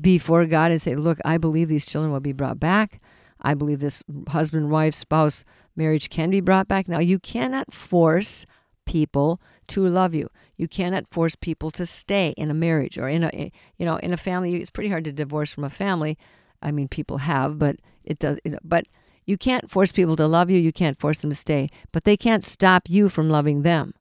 before 0.00 0.44
God 0.46 0.72
and 0.72 0.82
say, 0.82 0.96
look, 0.96 1.18
I 1.24 1.38
believe 1.38 1.68
these 1.68 1.86
children 1.86 2.12
will 2.12 2.20
be 2.20 2.32
brought 2.32 2.58
back. 2.58 3.00
I 3.42 3.54
believe 3.54 3.80
this 3.80 4.02
husband, 4.28 4.70
wife, 4.70 4.94
spouse 4.94 5.44
marriage 5.76 6.10
can 6.10 6.30
be 6.30 6.40
brought 6.40 6.68
back. 6.68 6.88
Now, 6.88 6.98
you 6.98 7.18
cannot 7.18 7.72
force 7.72 8.46
people 8.86 9.40
to 9.68 9.86
love 9.86 10.14
you. 10.14 10.30
You 10.56 10.68
cannot 10.68 11.08
force 11.08 11.34
people 11.34 11.70
to 11.72 11.84
stay 11.84 12.32
in 12.36 12.50
a 12.50 12.54
marriage 12.54 12.96
or 12.96 13.08
in 13.08 13.24
a, 13.24 13.28
eh, 13.28 13.48
you 13.76 13.84
know, 13.84 13.96
in 13.96 14.12
a 14.12 14.16
family. 14.16 14.56
It's 14.56 14.70
pretty 14.70 14.88
hard 14.90 15.04
to 15.04 15.12
divorce 15.12 15.52
from 15.52 15.64
a 15.64 15.70
family. 15.70 16.16
I 16.62 16.70
mean, 16.70 16.88
people 16.88 17.18
have, 17.18 17.58
but 17.58 17.76
it 18.04 18.18
does. 18.18 18.38
You 18.44 18.52
know, 18.52 18.58
but 18.64 18.86
you 19.26 19.36
can't 19.36 19.70
force 19.70 19.92
people 19.92 20.16
to 20.16 20.26
love 20.26 20.50
you. 20.50 20.58
You 20.58 20.72
can't 20.72 20.98
force 20.98 21.18
them 21.18 21.30
to 21.30 21.36
stay, 21.36 21.68
but 21.92 22.04
they 22.04 22.16
can't 22.16 22.44
stop 22.44 22.88
you 22.88 23.08
from 23.08 23.28
loving 23.28 23.62
them. 23.62 23.92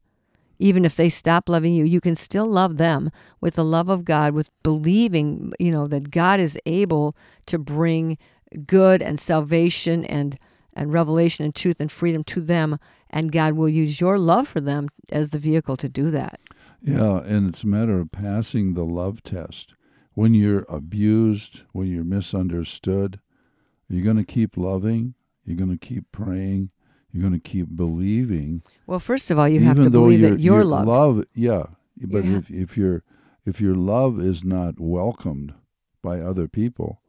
Even 0.58 0.86
if 0.86 0.96
they 0.96 1.10
stop 1.10 1.50
loving 1.50 1.74
you, 1.74 1.84
you 1.84 2.00
can 2.00 2.16
still 2.16 2.48
love 2.48 2.78
them 2.78 3.12
with 3.42 3.56
the 3.56 3.64
love 3.66 3.90
of 3.90 4.06
God, 4.06 4.34
with 4.34 4.50
believing, 4.64 5.52
you 5.60 5.70
know, 5.70 5.86
that 5.88 6.12
God 6.12 6.40
is 6.40 6.58
able 6.66 7.14
to 7.48 7.58
bring 7.58 8.18
good 8.66 9.02
and 9.02 9.20
salvation 9.20 10.06
and 10.06 10.40
and 10.76 10.92
revelation 10.92 11.46
and 11.46 11.56
truth 11.56 11.80
and 11.80 11.92
freedom 11.92 12.24
to 12.26 12.42
them, 12.42 12.78
and 13.10 13.32
God 13.32 13.54
will 13.54 13.70
use 13.70 14.00
your 14.02 14.18
love 14.20 14.48
for 14.48 14.62
them 14.62 14.90
as 15.12 15.30
the 15.30 15.40
vehicle 15.40 15.78
to 15.78 15.90
do 15.90 16.10
that. 16.12 16.40
Yeah, 16.82 17.20
and 17.24 17.50
it's 17.50 17.64
a 17.64 17.68
matter 17.68 18.00
of 18.00 18.12
passing 18.12 18.74
the 18.74 18.84
love 18.86 19.24
test. 19.24 19.74
When 20.14 20.34
you're 20.34 20.66
abused, 20.70 21.64
when 21.74 21.88
you're 21.88 22.04
misunderstood, 22.06 23.20
you're 23.90 24.04
going 24.04 24.18
to 24.18 24.24
keep 24.24 24.56
loving, 24.58 25.14
you're 25.44 25.58
going 25.58 25.78
to 25.78 25.78
keep 25.78 26.12
praying, 26.12 26.72
you're 27.12 27.22
going 27.22 27.34
to 27.34 27.40
keep 27.50 27.76
believing. 27.76 28.62
Well, 28.88 29.00
first 29.00 29.30
of 29.32 29.38
all, 29.40 29.48
you 29.48 29.60
have 29.62 29.78
to 29.82 29.90
believe 29.90 30.22
that 30.22 30.40
you're 30.40 30.56
your 30.58 30.64
loved. 30.66 30.88
love, 30.88 31.24
yeah, 31.34 31.64
but 32.02 32.26
Yeah. 32.26 32.38
if 32.38 32.50
if 32.52 32.78
your 32.78 33.04
if 33.46 33.62
your 33.62 33.76
love 33.76 34.20
is 34.20 34.44
not 34.44 34.80
welcomed 34.80 35.54
by 36.02 36.20
other 36.20 36.48
people, 36.48 37.02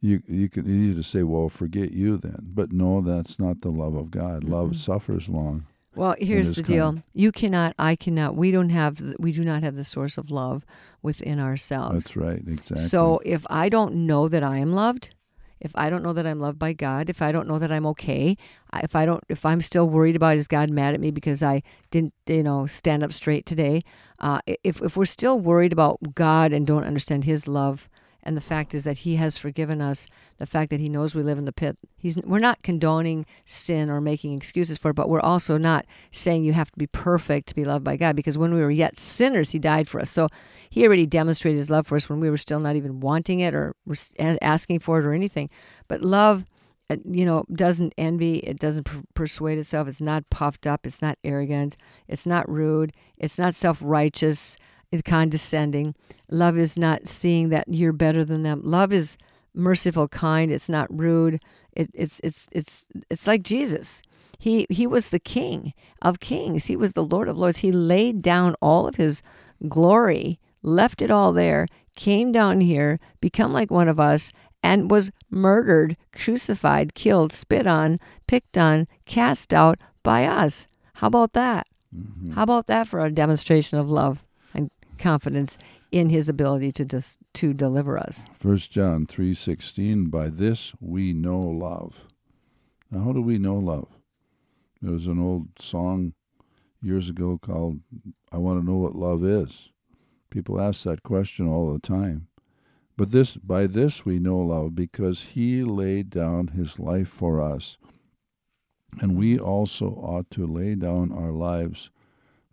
you 0.00 0.22
you 0.26 0.48
can 0.48 0.66
easy 0.66 0.94
to 0.94 1.02
say, 1.02 1.22
"Well, 1.22 1.48
forget 1.48 1.92
you 1.92 2.16
then." 2.16 2.50
But 2.54 2.72
no, 2.72 3.00
that's 3.00 3.38
not 3.38 3.60
the 3.62 3.70
love 3.70 3.94
of 3.94 4.10
God. 4.10 4.44
Love 4.44 4.70
Mhm. 4.70 4.74
suffers 4.76 5.28
long. 5.28 5.66
Well, 5.94 6.14
here's 6.18 6.54
the 6.54 6.62
deal. 6.62 6.92
kind. 6.92 7.02
You 7.12 7.32
cannot, 7.32 7.74
I 7.76 7.96
cannot, 7.96 8.36
we 8.36 8.52
don't 8.52 8.68
have, 8.68 9.02
we 9.18 9.32
do 9.32 9.42
not 9.42 9.64
have 9.64 9.74
the 9.74 9.82
source 9.82 10.16
of 10.16 10.30
love 10.30 10.64
within 11.02 11.40
ourselves. 11.40 12.04
That's 12.04 12.16
right, 12.16 12.38
exactly. 12.46 12.76
So 12.82 13.20
if 13.24 13.44
I 13.50 13.68
don't 13.68 14.06
know 14.06 14.28
that 14.28 14.44
I 14.44 14.58
am 14.58 14.72
loved, 14.72 15.14
if 15.60 15.72
I 15.74 15.90
don't 15.90 16.04
know 16.04 16.12
that 16.12 16.24
I'm 16.24 16.38
loved 16.38 16.56
by 16.58 16.72
God, 16.72 17.10
if 17.10 17.20
I 17.20 17.32
don't 17.32 17.48
know 17.48 17.58
that 17.58 17.72
I'm 17.72 17.84
okay, 17.86 18.36
if 18.80 18.94
I 18.94 19.06
don't, 19.06 19.24
if 19.28 19.44
I'm 19.44 19.60
still 19.60 19.88
worried 19.88 20.14
about 20.14 20.36
is 20.36 20.46
God 20.46 20.70
mad 20.70 20.94
at 20.94 21.00
me 21.00 21.10
because 21.10 21.42
I 21.42 21.64
didn't, 21.90 22.14
you 22.28 22.44
know, 22.44 22.66
stand 22.66 23.02
up 23.02 23.12
straight 23.12 23.44
today, 23.44 23.82
uh, 24.20 24.40
if 24.62 24.80
if 24.80 24.96
we're 24.96 25.04
still 25.04 25.40
worried 25.40 25.72
about 25.72 26.14
God 26.14 26.52
and 26.52 26.64
don't 26.64 26.84
understand 26.84 27.24
His 27.24 27.48
love, 27.48 27.88
and 28.28 28.36
the 28.36 28.42
fact 28.42 28.74
is 28.74 28.84
that 28.84 28.98
He 28.98 29.16
has 29.16 29.38
forgiven 29.38 29.80
us, 29.80 30.06
the 30.36 30.44
fact 30.44 30.68
that 30.68 30.80
He 30.80 30.90
knows 30.90 31.14
we 31.14 31.22
live 31.22 31.38
in 31.38 31.46
the 31.46 31.52
pit, 31.52 31.78
He's 31.96 32.18
we're 32.18 32.38
not 32.38 32.62
condoning 32.62 33.24
sin 33.46 33.88
or 33.88 34.02
making 34.02 34.34
excuses 34.34 34.76
for 34.76 34.90
it, 34.90 34.96
but 34.96 35.08
we're 35.08 35.18
also 35.18 35.56
not 35.56 35.86
saying 36.12 36.44
you 36.44 36.52
have 36.52 36.70
to 36.70 36.78
be 36.78 36.88
perfect 36.88 37.48
to 37.48 37.54
be 37.54 37.64
loved 37.64 37.84
by 37.84 37.96
God, 37.96 38.16
because 38.16 38.36
when 38.36 38.52
we 38.52 38.60
were 38.60 38.70
yet 38.70 38.98
sinners, 38.98 39.52
He 39.52 39.58
died 39.58 39.88
for 39.88 39.98
us. 39.98 40.10
So 40.10 40.28
He 40.68 40.86
already 40.86 41.06
demonstrated 41.06 41.56
His 41.56 41.70
love 41.70 41.86
for 41.86 41.96
us 41.96 42.10
when 42.10 42.20
we 42.20 42.28
were 42.28 42.36
still 42.36 42.60
not 42.60 42.76
even 42.76 43.00
wanting 43.00 43.40
it 43.40 43.54
or 43.54 43.74
asking 44.20 44.80
for 44.80 44.98
it 44.98 45.06
or 45.06 45.14
anything. 45.14 45.48
But 45.88 46.02
love 46.02 46.44
uh, 46.90 46.96
you 47.10 47.24
know, 47.24 47.44
doesn't 47.54 47.94
envy. 47.96 48.40
It 48.40 48.58
doesn't 48.58 48.84
per- 48.84 49.02
persuade 49.14 49.56
itself. 49.56 49.88
It's 49.88 50.02
not 50.02 50.28
puffed 50.28 50.66
up. 50.66 50.86
It's 50.86 51.00
not 51.00 51.18
arrogant. 51.24 51.78
It's 52.08 52.26
not 52.26 52.46
rude. 52.46 52.92
It's 53.16 53.38
not 53.38 53.54
self 53.54 53.80
It's 54.90 55.02
condescending. 55.02 55.94
Love 56.30 56.56
is 56.56 56.78
not 56.78 57.06
seeing 57.06 57.50
that 57.50 57.68
you're 57.68 57.92
better 57.92 58.24
than 58.24 58.42
them. 58.42 58.62
Love 58.64 58.92
is 58.92 59.18
merciful, 59.54 60.08
kind. 60.08 60.50
It's 60.50 60.68
not 60.68 60.86
rude. 60.90 61.40
It, 61.72 61.90
it's 61.92 62.20
it's 62.24 62.48
it's 62.52 62.86
it's 63.10 63.26
like 63.26 63.42
Jesus. 63.42 64.02
He 64.38 64.66
he 64.70 64.86
was 64.86 65.08
the 65.08 65.18
King 65.18 65.74
of 66.00 66.20
Kings. 66.20 66.66
He 66.66 66.76
was 66.76 66.92
the 66.92 67.04
Lord 67.04 67.28
of 67.28 67.36
Lords. 67.36 67.58
He 67.58 67.72
laid 67.72 68.22
down 68.22 68.54
all 68.62 68.86
of 68.86 68.96
his 68.96 69.22
glory, 69.68 70.38
left 70.62 71.02
it 71.02 71.10
all 71.10 71.32
there, 71.32 71.66
came 71.96 72.32
down 72.32 72.60
here, 72.60 72.98
become 73.20 73.52
like 73.52 73.70
one 73.70 73.88
of 73.88 74.00
us, 74.00 74.32
and 74.62 74.90
was 74.90 75.10
murdered, 75.30 75.96
crucified, 76.12 76.94
killed, 76.94 77.32
spit 77.32 77.66
on, 77.66 78.00
picked 78.26 78.56
on, 78.56 78.86
cast 79.06 79.52
out 79.52 79.78
by 80.02 80.24
us. 80.24 80.66
How 80.94 81.08
about 81.08 81.32
that? 81.34 81.66
Mm-hmm. 81.94 82.32
How 82.32 82.44
about 82.44 82.66
that 82.68 82.86
for 82.86 83.00
a 83.00 83.10
demonstration 83.10 83.78
of 83.78 83.90
love 83.90 84.24
confidence 84.98 85.56
in 85.90 86.10
his 86.10 86.28
ability 86.28 86.72
to 86.72 86.84
dis- 86.84 87.18
to 87.34 87.54
deliver 87.54 87.98
us? 87.98 88.26
First 88.38 88.70
John 88.70 89.06
three 89.06 89.34
sixteen. 89.34 90.06
By 90.06 90.28
this 90.28 90.72
we 90.80 91.12
know 91.12 91.40
love. 91.40 92.06
Now, 92.90 93.04
how 93.04 93.12
do 93.12 93.22
we 93.22 93.38
know 93.38 93.56
love? 93.56 93.88
There 94.80 94.92
was 94.92 95.06
an 95.06 95.20
old 95.20 95.48
song 95.58 96.14
years 96.80 97.08
ago 97.08 97.38
called 97.40 97.80
"I 98.30 98.38
Want 98.38 98.60
to 98.60 98.66
Know 98.66 98.78
What 98.78 98.94
Love 98.96 99.24
Is." 99.24 99.70
People 100.30 100.60
ask 100.60 100.84
that 100.84 101.02
question 101.02 101.48
all 101.48 101.72
the 101.72 101.78
time. 101.78 102.28
But 102.96 103.12
this, 103.12 103.36
by 103.36 103.66
this 103.66 104.04
we 104.04 104.18
know 104.18 104.38
love, 104.38 104.74
because 104.74 105.22
He 105.34 105.62
laid 105.62 106.10
down 106.10 106.48
His 106.48 106.78
life 106.78 107.08
for 107.08 107.40
us, 107.40 107.78
and 109.00 109.16
we 109.16 109.38
also 109.38 109.86
ought 109.86 110.30
to 110.32 110.46
lay 110.46 110.74
down 110.74 111.12
our 111.12 111.30
lives 111.30 111.90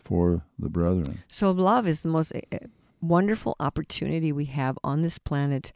for 0.05 0.43
the 0.57 0.69
brethren. 0.69 1.23
So 1.27 1.51
love 1.51 1.87
is 1.87 2.01
the 2.01 2.09
most 2.09 2.31
uh, 2.31 2.57
wonderful 3.01 3.55
opportunity 3.59 4.31
we 4.31 4.45
have 4.45 4.77
on 4.83 5.01
this 5.01 5.17
planet. 5.17 5.73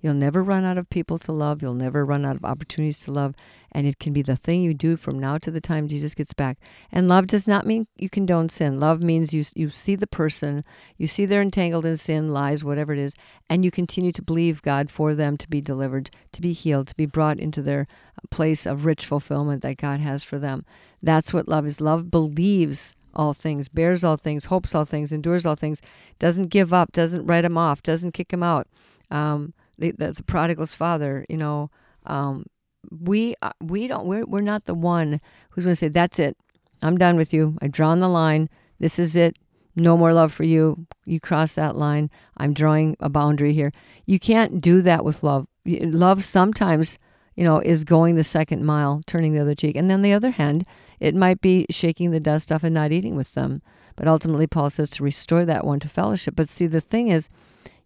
You'll 0.00 0.14
never 0.14 0.44
run 0.44 0.64
out 0.64 0.78
of 0.78 0.90
people 0.90 1.18
to 1.20 1.32
love. 1.32 1.60
You'll 1.60 1.74
never 1.74 2.04
run 2.04 2.24
out 2.24 2.36
of 2.36 2.44
opportunities 2.44 3.00
to 3.00 3.12
love. 3.12 3.34
And 3.72 3.86
it 3.86 3.98
can 3.98 4.12
be 4.12 4.22
the 4.22 4.36
thing 4.36 4.62
you 4.62 4.72
do 4.72 4.96
from 4.96 5.18
now 5.18 5.38
to 5.38 5.50
the 5.50 5.60
time 5.60 5.88
Jesus 5.88 6.14
gets 6.14 6.32
back. 6.32 6.58
And 6.92 7.08
love 7.08 7.26
does 7.26 7.46
not 7.46 7.66
mean 7.66 7.88
you 7.96 8.08
condone 8.08 8.48
sin. 8.48 8.78
Love 8.78 9.02
means 9.02 9.34
you, 9.34 9.44
you 9.56 9.70
see 9.70 9.96
the 9.96 10.06
person, 10.06 10.64
you 10.96 11.06
see 11.06 11.26
they're 11.26 11.42
entangled 11.42 11.84
in 11.84 11.96
sin, 11.96 12.30
lies, 12.30 12.62
whatever 12.62 12.92
it 12.92 12.98
is, 12.98 13.14
and 13.50 13.64
you 13.64 13.70
continue 13.70 14.12
to 14.12 14.22
believe 14.22 14.62
God 14.62 14.90
for 14.90 15.14
them 15.14 15.36
to 15.36 15.48
be 15.48 15.60
delivered, 15.60 16.10
to 16.32 16.40
be 16.40 16.52
healed, 16.52 16.86
to 16.88 16.96
be 16.96 17.06
brought 17.06 17.40
into 17.40 17.60
their 17.60 17.86
place 18.30 18.66
of 18.66 18.84
rich 18.84 19.04
fulfillment 19.04 19.62
that 19.62 19.76
God 19.78 20.00
has 20.00 20.22
for 20.24 20.38
them. 20.38 20.64
That's 21.02 21.34
what 21.34 21.48
love 21.48 21.66
is. 21.66 21.80
Love 21.80 22.10
believes 22.10 22.94
all 23.18 23.34
things, 23.34 23.68
bears 23.68 24.04
all 24.04 24.16
things, 24.16 24.46
hopes 24.46 24.74
all 24.74 24.84
things, 24.84 25.12
endures 25.12 25.44
all 25.44 25.56
things, 25.56 25.82
doesn't 26.18 26.48
give 26.48 26.72
up, 26.72 26.92
doesn't 26.92 27.26
write 27.26 27.44
him 27.44 27.58
off, 27.58 27.82
doesn't 27.82 28.12
kick 28.12 28.32
him 28.32 28.42
out. 28.42 28.68
Um, 29.10 29.52
the, 29.76 29.90
the, 29.90 30.12
the 30.12 30.22
prodigal's 30.22 30.74
father, 30.74 31.26
you 31.28 31.36
know, 31.36 31.70
um, 32.06 32.46
we 32.90 33.34
uh, 33.42 33.50
we 33.60 33.88
don't 33.88 34.06
we're 34.06 34.24
we're 34.24 34.40
not 34.40 34.64
the 34.64 34.74
one 34.74 35.20
who's 35.50 35.64
going 35.64 35.72
to 35.72 35.76
say 35.76 35.88
that's 35.88 36.18
it. 36.18 36.36
I'm 36.82 36.96
done 36.96 37.16
with 37.16 37.34
you. 37.34 37.58
I've 37.60 37.72
drawn 37.72 37.98
the 37.98 38.08
line. 38.08 38.48
This 38.78 38.98
is 38.98 39.16
it. 39.16 39.36
No 39.74 39.96
more 39.96 40.12
love 40.12 40.32
for 40.32 40.44
you. 40.44 40.86
You 41.04 41.20
cross 41.20 41.54
that 41.54 41.76
line. 41.76 42.10
I'm 42.36 42.52
drawing 42.52 42.96
a 43.00 43.08
boundary 43.08 43.52
here. 43.52 43.72
You 44.06 44.18
can't 44.18 44.60
do 44.60 44.80
that 44.82 45.04
with 45.04 45.22
love. 45.22 45.46
Love 45.66 46.24
sometimes, 46.24 46.98
you 47.38 47.44
know, 47.44 47.60
is 47.60 47.84
going 47.84 48.16
the 48.16 48.24
second 48.24 48.64
mile, 48.64 49.00
turning 49.06 49.32
the 49.32 49.38
other 49.38 49.54
cheek. 49.54 49.76
And 49.76 49.92
on 49.92 50.02
the 50.02 50.12
other 50.12 50.32
hand, 50.32 50.66
it 50.98 51.14
might 51.14 51.40
be 51.40 51.66
shaking 51.70 52.10
the 52.10 52.18
dust 52.18 52.50
off 52.50 52.64
and 52.64 52.74
not 52.74 52.90
eating 52.90 53.14
with 53.14 53.34
them. 53.34 53.62
But 53.94 54.08
ultimately, 54.08 54.48
Paul 54.48 54.70
says 54.70 54.90
to 54.90 55.04
restore 55.04 55.44
that 55.44 55.64
one 55.64 55.78
to 55.78 55.88
fellowship. 55.88 56.34
But 56.34 56.48
see, 56.48 56.66
the 56.66 56.80
thing 56.80 57.10
is, 57.10 57.28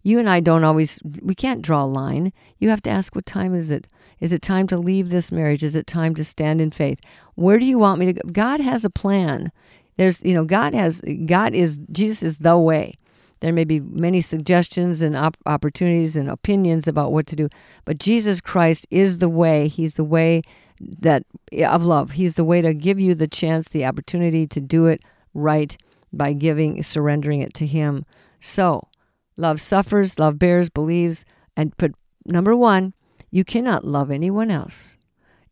you 0.01 0.17
and 0.17 0.27
I 0.27 0.39
don't 0.39 0.63
always, 0.63 0.97
we 1.21 1.35
can't 1.35 1.61
draw 1.61 1.83
a 1.83 1.85
line. 1.85 2.33
You 2.57 2.69
have 2.69 2.81
to 2.81 2.89
ask, 2.89 3.13
what 3.13 3.27
time 3.27 3.53
is 3.53 3.69
it? 3.69 3.87
Is 4.19 4.31
it 4.31 4.41
time 4.41 4.65
to 4.67 4.77
leave 4.77 5.11
this 5.11 5.31
marriage? 5.31 5.63
Is 5.63 5.75
it 5.75 5.85
time 5.85 6.15
to 6.15 6.23
stand 6.23 6.59
in 6.59 6.71
faith? 6.71 6.99
Where 7.35 7.59
do 7.59 7.65
you 7.67 7.77
want 7.77 7.99
me 7.99 8.07
to 8.07 8.13
go? 8.13 8.21
God 8.31 8.59
has 8.59 8.83
a 8.83 8.89
plan. 8.89 9.51
There's, 9.97 10.19
you 10.23 10.33
know, 10.33 10.45
God 10.45 10.73
has, 10.73 10.99
God 11.27 11.53
is, 11.53 11.77
Jesus 11.91 12.23
is 12.23 12.37
the 12.39 12.57
way. 12.57 12.95
There 13.43 13.53
may 13.53 13.63
be 13.63 13.79
many 13.79 14.21
suggestions 14.21 15.03
and 15.03 15.15
op- 15.15 15.37
opportunities 15.45 16.15
and 16.15 16.29
opinions 16.29 16.87
about 16.87 17.11
what 17.11 17.27
to 17.27 17.35
do, 17.35 17.49
but 17.85 17.99
Jesus 17.99 18.41
Christ 18.41 18.87
is 18.89 19.19
the 19.19 19.29
way. 19.29 19.67
He's 19.67 19.93
the 19.93 20.03
way 20.03 20.41
that 20.79 21.23
of 21.59 21.83
love. 21.83 22.11
He's 22.11 22.35
the 22.35 22.43
way 22.43 22.61
to 22.61 22.73
give 22.73 22.99
you 22.99 23.13
the 23.13 23.27
chance, 23.27 23.67
the 23.67 23.85
opportunity 23.85 24.47
to 24.47 24.59
do 24.59 24.87
it 24.87 25.03
right 25.35 25.77
by 26.11 26.33
giving, 26.33 26.81
surrendering 26.81 27.41
it 27.41 27.53
to 27.55 27.67
Him. 27.67 28.05
So, 28.39 28.87
Love 29.35 29.59
suffers, 29.59 30.19
love 30.19 30.37
bears, 30.37 30.69
believes, 30.69 31.25
and 31.57 31.73
but 31.77 31.91
number 32.25 32.55
one, 32.55 32.93
you 33.31 33.43
cannot 33.43 33.83
love 33.83 34.11
anyone 34.11 34.51
else 34.51 34.97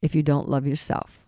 if 0.01 0.13
you 0.13 0.21
don't 0.21 0.47
love 0.47 0.67
yourself. 0.67 1.20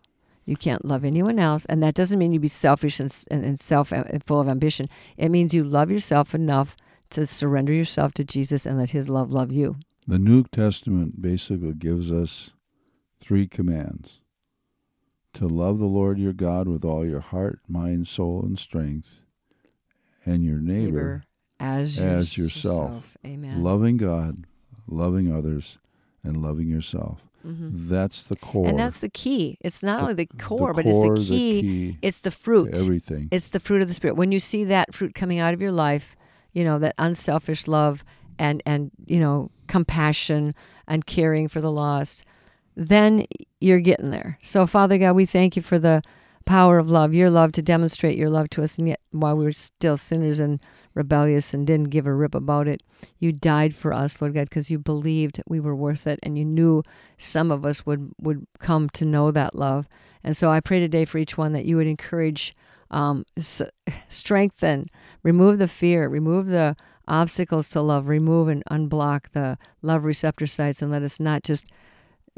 You 0.46 0.58
can't 0.58 0.84
love 0.84 1.06
anyone 1.06 1.40
else, 1.40 1.66
and 1.66 1.82
that 1.84 1.96
doesn't 1.96 2.20
mean 2.20 2.34
you 2.34 2.40
be 2.40 2.48
selfish 2.48 3.00
and, 3.00 3.24
and, 3.32 3.46
and 3.46 3.60
self 3.60 3.92
and 3.92 4.24
full 4.26 4.42
of 4.42 4.50
ambition. 4.50 4.90
It 5.18 5.30
means 5.30 5.54
you 5.54 5.64
love 5.64 5.90
yourself 5.90 6.36
enough 6.36 6.76
to 7.12 7.26
surrender 7.26 7.72
yourself 7.72 8.14
to 8.16 8.24
Jesus 8.24 8.66
and 8.66 8.78
let 8.78 8.90
His 8.90 9.08
love 9.08 9.32
love 9.32 9.52
you. 9.52 9.78
The 10.06 10.20
New 10.20 10.44
Testament 10.44 11.22
basically 11.22 11.74
gives 11.74 12.12
us 12.12 12.52
three 13.20 13.48
commands 13.48 14.20
to 15.34 15.48
love 15.48 15.80
the 15.80 15.86
Lord 15.86 16.20
your 16.20 16.34
God 16.34 16.68
with 16.68 16.84
all 16.84 17.06
your 17.06 17.22
heart, 17.22 17.60
mind, 17.68 18.08
soul, 18.08 18.44
and 18.44 18.60
strength, 18.60 19.22
and 20.26 20.44
your 20.44 20.60
neighbor, 20.60 21.24
Neighbor 21.24 21.24
as, 21.60 21.98
as 21.98 22.38
yourself. 22.38 22.92
yourself. 22.92 23.18
Amen. 23.26 23.64
loving 23.64 23.98
God, 23.98 24.46
loving 24.88 25.34
others, 25.34 25.78
and 26.24 26.38
loving 26.42 26.68
yourself. 26.68 27.30
That's 27.44 28.24
the 28.24 28.36
core. 28.36 28.64
Mm-hmm. 28.64 28.70
and 28.70 28.80
that's 28.80 29.00
the 29.02 29.10
key. 29.10 29.58
It's 29.62 29.84
not 29.84 29.98
The- 29.98 30.02
only 30.04 30.14
the 30.14 30.30
the 30.36 30.44
core, 30.44 30.74
but 30.74 30.86
core, 30.86 31.14
it's 31.16 31.26
the 31.28 31.30
the 31.34 31.38
key. 31.38 31.62
key 31.62 31.98
It's 32.02 32.20
the 32.22 32.32
fruit. 32.32 32.76
everything. 32.78 33.28
It's 33.32 33.50
the 33.50 33.60
fruit 33.60 33.82
of 33.82 33.88
the 33.88 33.94
spirit. 33.94 34.16
When 34.16 34.32
you 34.32 34.40
see 34.40 34.64
that 34.66 34.94
fruit 34.96 35.14
coming 35.14 35.40
out 35.40 35.54
of 35.54 35.62
your 35.62 35.72
life, 35.72 36.16
you 36.54 36.64
know 36.64 36.80
that 36.80 36.96
unselfish 36.98 37.68
love 37.68 38.04
and 38.40 38.64
and 38.66 38.92
you 39.06 39.20
know 39.20 39.50
compassion 39.68 40.56
and 40.88 41.06
caring 41.06 41.48
for 41.48 41.60
the 41.62 41.72
lost, 41.72 42.24
then 42.76 43.26
you're 43.60 43.80
getting 43.80 44.12
there. 44.12 44.38
So 44.42 44.66
Father 44.66 44.98
God, 44.98 45.14
we 45.14 45.26
thank 45.26 45.56
you 45.56 45.62
for 45.62 45.78
the 45.80 46.02
power 46.46 46.78
of 46.78 46.90
love, 46.90 47.14
your 47.14 47.30
love 47.30 47.52
to 47.54 47.62
demonstrate 47.62 48.18
your 48.18 48.30
love 48.30 48.50
to 48.52 48.64
us, 48.64 48.78
and 48.78 48.88
yet 48.88 49.00
while 49.12 49.36
we 49.36 49.44
were 49.44 49.52
still 49.52 49.98
sinners 49.98 50.40
and 50.40 50.60
rebellious 50.94 51.54
and 51.54 51.66
didn't 51.66 51.90
give 51.90 52.06
a 52.06 52.14
rip 52.14 52.36
about 52.36 52.68
it, 52.68 52.84
you 53.20 53.32
died 53.32 53.76
for 53.76 53.94
us, 53.94 54.22
Lord 54.22 54.34
God, 54.34 54.50
because 54.50 54.70
you 54.70 54.80
believed 54.80 55.42
we 55.48 55.60
were 55.60 55.76
worth 55.76 56.08
it, 56.08 56.20
and 56.24 56.38
you 56.38 56.46
knew 56.46 56.84
some 57.18 57.52
of 57.52 57.66
us 57.66 57.86
would 57.86 58.12
would 58.20 58.46
come 58.60 58.90
to 58.90 59.06
know 59.06 59.32
that 59.32 59.56
love. 59.56 59.88
And 60.24 60.36
so 60.38 60.50
I 60.50 60.60
pray 60.60 60.80
today 60.80 61.06
for 61.06 61.18
each 61.18 61.38
one 61.38 61.54
that 61.54 61.66
you 61.66 61.78
would 61.78 61.88
encourage 61.88 62.56
um, 62.92 63.26
s- 63.38 63.62
strengthen, 64.08 64.90
remove 65.24 65.58
the 65.58 65.68
fear, 65.68 66.08
remove 66.08 66.48
the 66.48 66.76
obstacles 67.08 67.70
to 67.70 67.82
love, 67.82 68.08
remove 68.08 68.48
and 68.48 68.64
unblock 68.72 69.32
the 69.32 69.58
love 69.82 70.06
receptor 70.06 70.48
sites, 70.48 70.82
and 70.82 70.92
let 70.92 71.04
us 71.04 71.20
not 71.20 71.44
just 71.44 71.68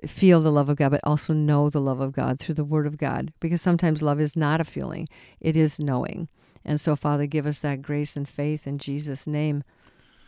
feel 0.06 0.40
the 0.42 0.52
love 0.52 0.70
of 0.70 0.78
God, 0.78 0.92
but 0.92 1.02
also 1.04 1.34
know 1.34 1.70
the 1.70 1.82
love 1.82 2.00
of 2.00 2.14
God 2.14 2.40
through 2.40 2.56
the 2.56 2.64
Word 2.64 2.88
of 2.88 2.98
God. 2.98 3.34
Because 3.40 3.62
sometimes 3.62 4.02
love 4.02 4.20
is 4.20 4.36
not 4.36 4.62
a 4.62 4.64
feeling, 4.64 5.08
it 5.40 5.56
is 5.56 5.80
knowing. 5.80 6.28
And 6.64 6.82
so, 6.82 6.96
Father, 6.96 7.28
give 7.28 7.46
us 7.46 7.60
that 7.60 7.82
grace 7.82 8.16
and 8.16 8.28
faith 8.28 8.66
in 8.66 8.80
Jesus' 8.80 9.28
name. 9.28 9.64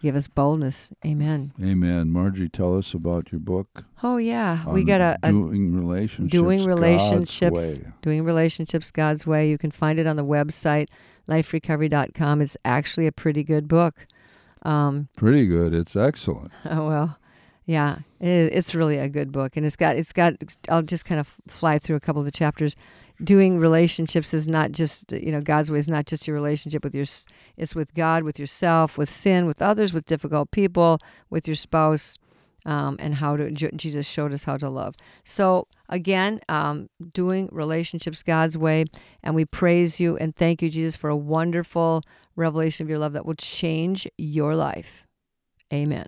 Give 0.03 0.15
us 0.15 0.27
boldness. 0.27 0.91
Amen. 1.03 1.53
Amen. 1.59 2.11
Margie, 2.11 2.49
tell 2.49 2.77
us 2.77 2.93
about 2.93 3.31
your 3.31 3.39
book. 3.39 3.85
Oh, 4.03 4.17
yeah. 4.17 4.63
we 4.69 4.83
got 4.83 5.01
a, 5.01 5.17
a 5.23 5.31
doing 5.31 5.75
relationships. 5.75 6.31
doing 6.31 6.59
God's 6.59 6.67
relationships 6.67 7.57
way. 7.57 7.91
doing 8.03 8.23
relationships 8.23 8.91
god's 8.91 9.25
way 9.25 9.49
you 9.49 9.57
can 9.57 9.71
find 9.71 9.97
it 9.97 10.05
on 10.05 10.15
the 10.15 10.23
website 10.23 10.87
liferecovery.com 11.27 12.41
it's 12.41 12.55
actually 12.63 13.07
a 13.07 13.11
pretty 13.11 13.43
good 13.43 13.67
book 13.67 14.05
um, 14.63 15.07
Pretty 15.15 15.47
good. 15.47 15.73
It's 15.73 15.95
excellent. 15.95 16.51
oh 16.65 16.87
well 16.87 17.17
yeah 17.67 17.99
it's 18.21 18.73
really 18.73 18.97
a 18.97 19.09
good 19.09 19.31
book 19.31 19.55
and 19.55 19.65
it's 19.65 19.75
got 19.75 19.95
it's 19.95 20.13
got 20.13 20.33
i'll 20.69 20.81
just 20.81 21.05
kind 21.05 21.19
of 21.19 21.35
fly 21.47 21.77
through 21.77 21.95
a 21.95 21.99
couple 21.99 22.19
of 22.19 22.25
the 22.25 22.31
chapters. 22.31 22.75
Doing 23.23 23.57
relationships 23.57 24.33
is 24.33 24.47
not 24.47 24.71
just 24.71 25.11
you 25.11 25.31
know 25.31 25.41
god's 25.41 25.69
way 25.69 25.77
is 25.77 25.87
not 25.87 26.05
just 26.05 26.27
your 26.27 26.35
relationship 26.35 26.83
with 26.83 26.95
your 26.95 27.05
it's 27.57 27.75
with 27.75 27.93
god 27.93 28.23
with 28.23 28.39
yourself 28.39 28.97
with 28.97 29.09
sin 29.09 29.45
with 29.45 29.61
others 29.61 29.93
with 29.93 30.05
difficult 30.05 30.49
people 30.51 30.99
with 31.29 31.47
your 31.47 31.55
spouse 31.55 32.17
um, 32.65 32.95
and 32.99 33.15
how 33.15 33.35
to 33.35 33.51
jesus 33.51 34.05
showed 34.05 34.33
us 34.33 34.43
how 34.43 34.57
to 34.57 34.69
love. 34.69 34.95
So 35.25 35.67
again 35.89 36.39
um, 36.47 36.89
doing 37.11 37.49
relationships 37.51 38.23
god's 38.23 38.57
way 38.57 38.85
and 39.23 39.35
we 39.35 39.45
praise 39.45 39.99
you 39.99 40.15
and 40.17 40.35
thank 40.35 40.61
you 40.61 40.69
jesus 40.69 40.95
for 40.95 41.09
a 41.09 41.17
wonderful 41.17 42.01
revelation 42.35 42.85
of 42.85 42.89
your 42.89 42.99
love 42.99 43.13
that 43.13 43.25
will 43.25 43.35
change 43.35 44.07
your 44.17 44.55
life. 44.55 45.05
Amen 45.73 46.07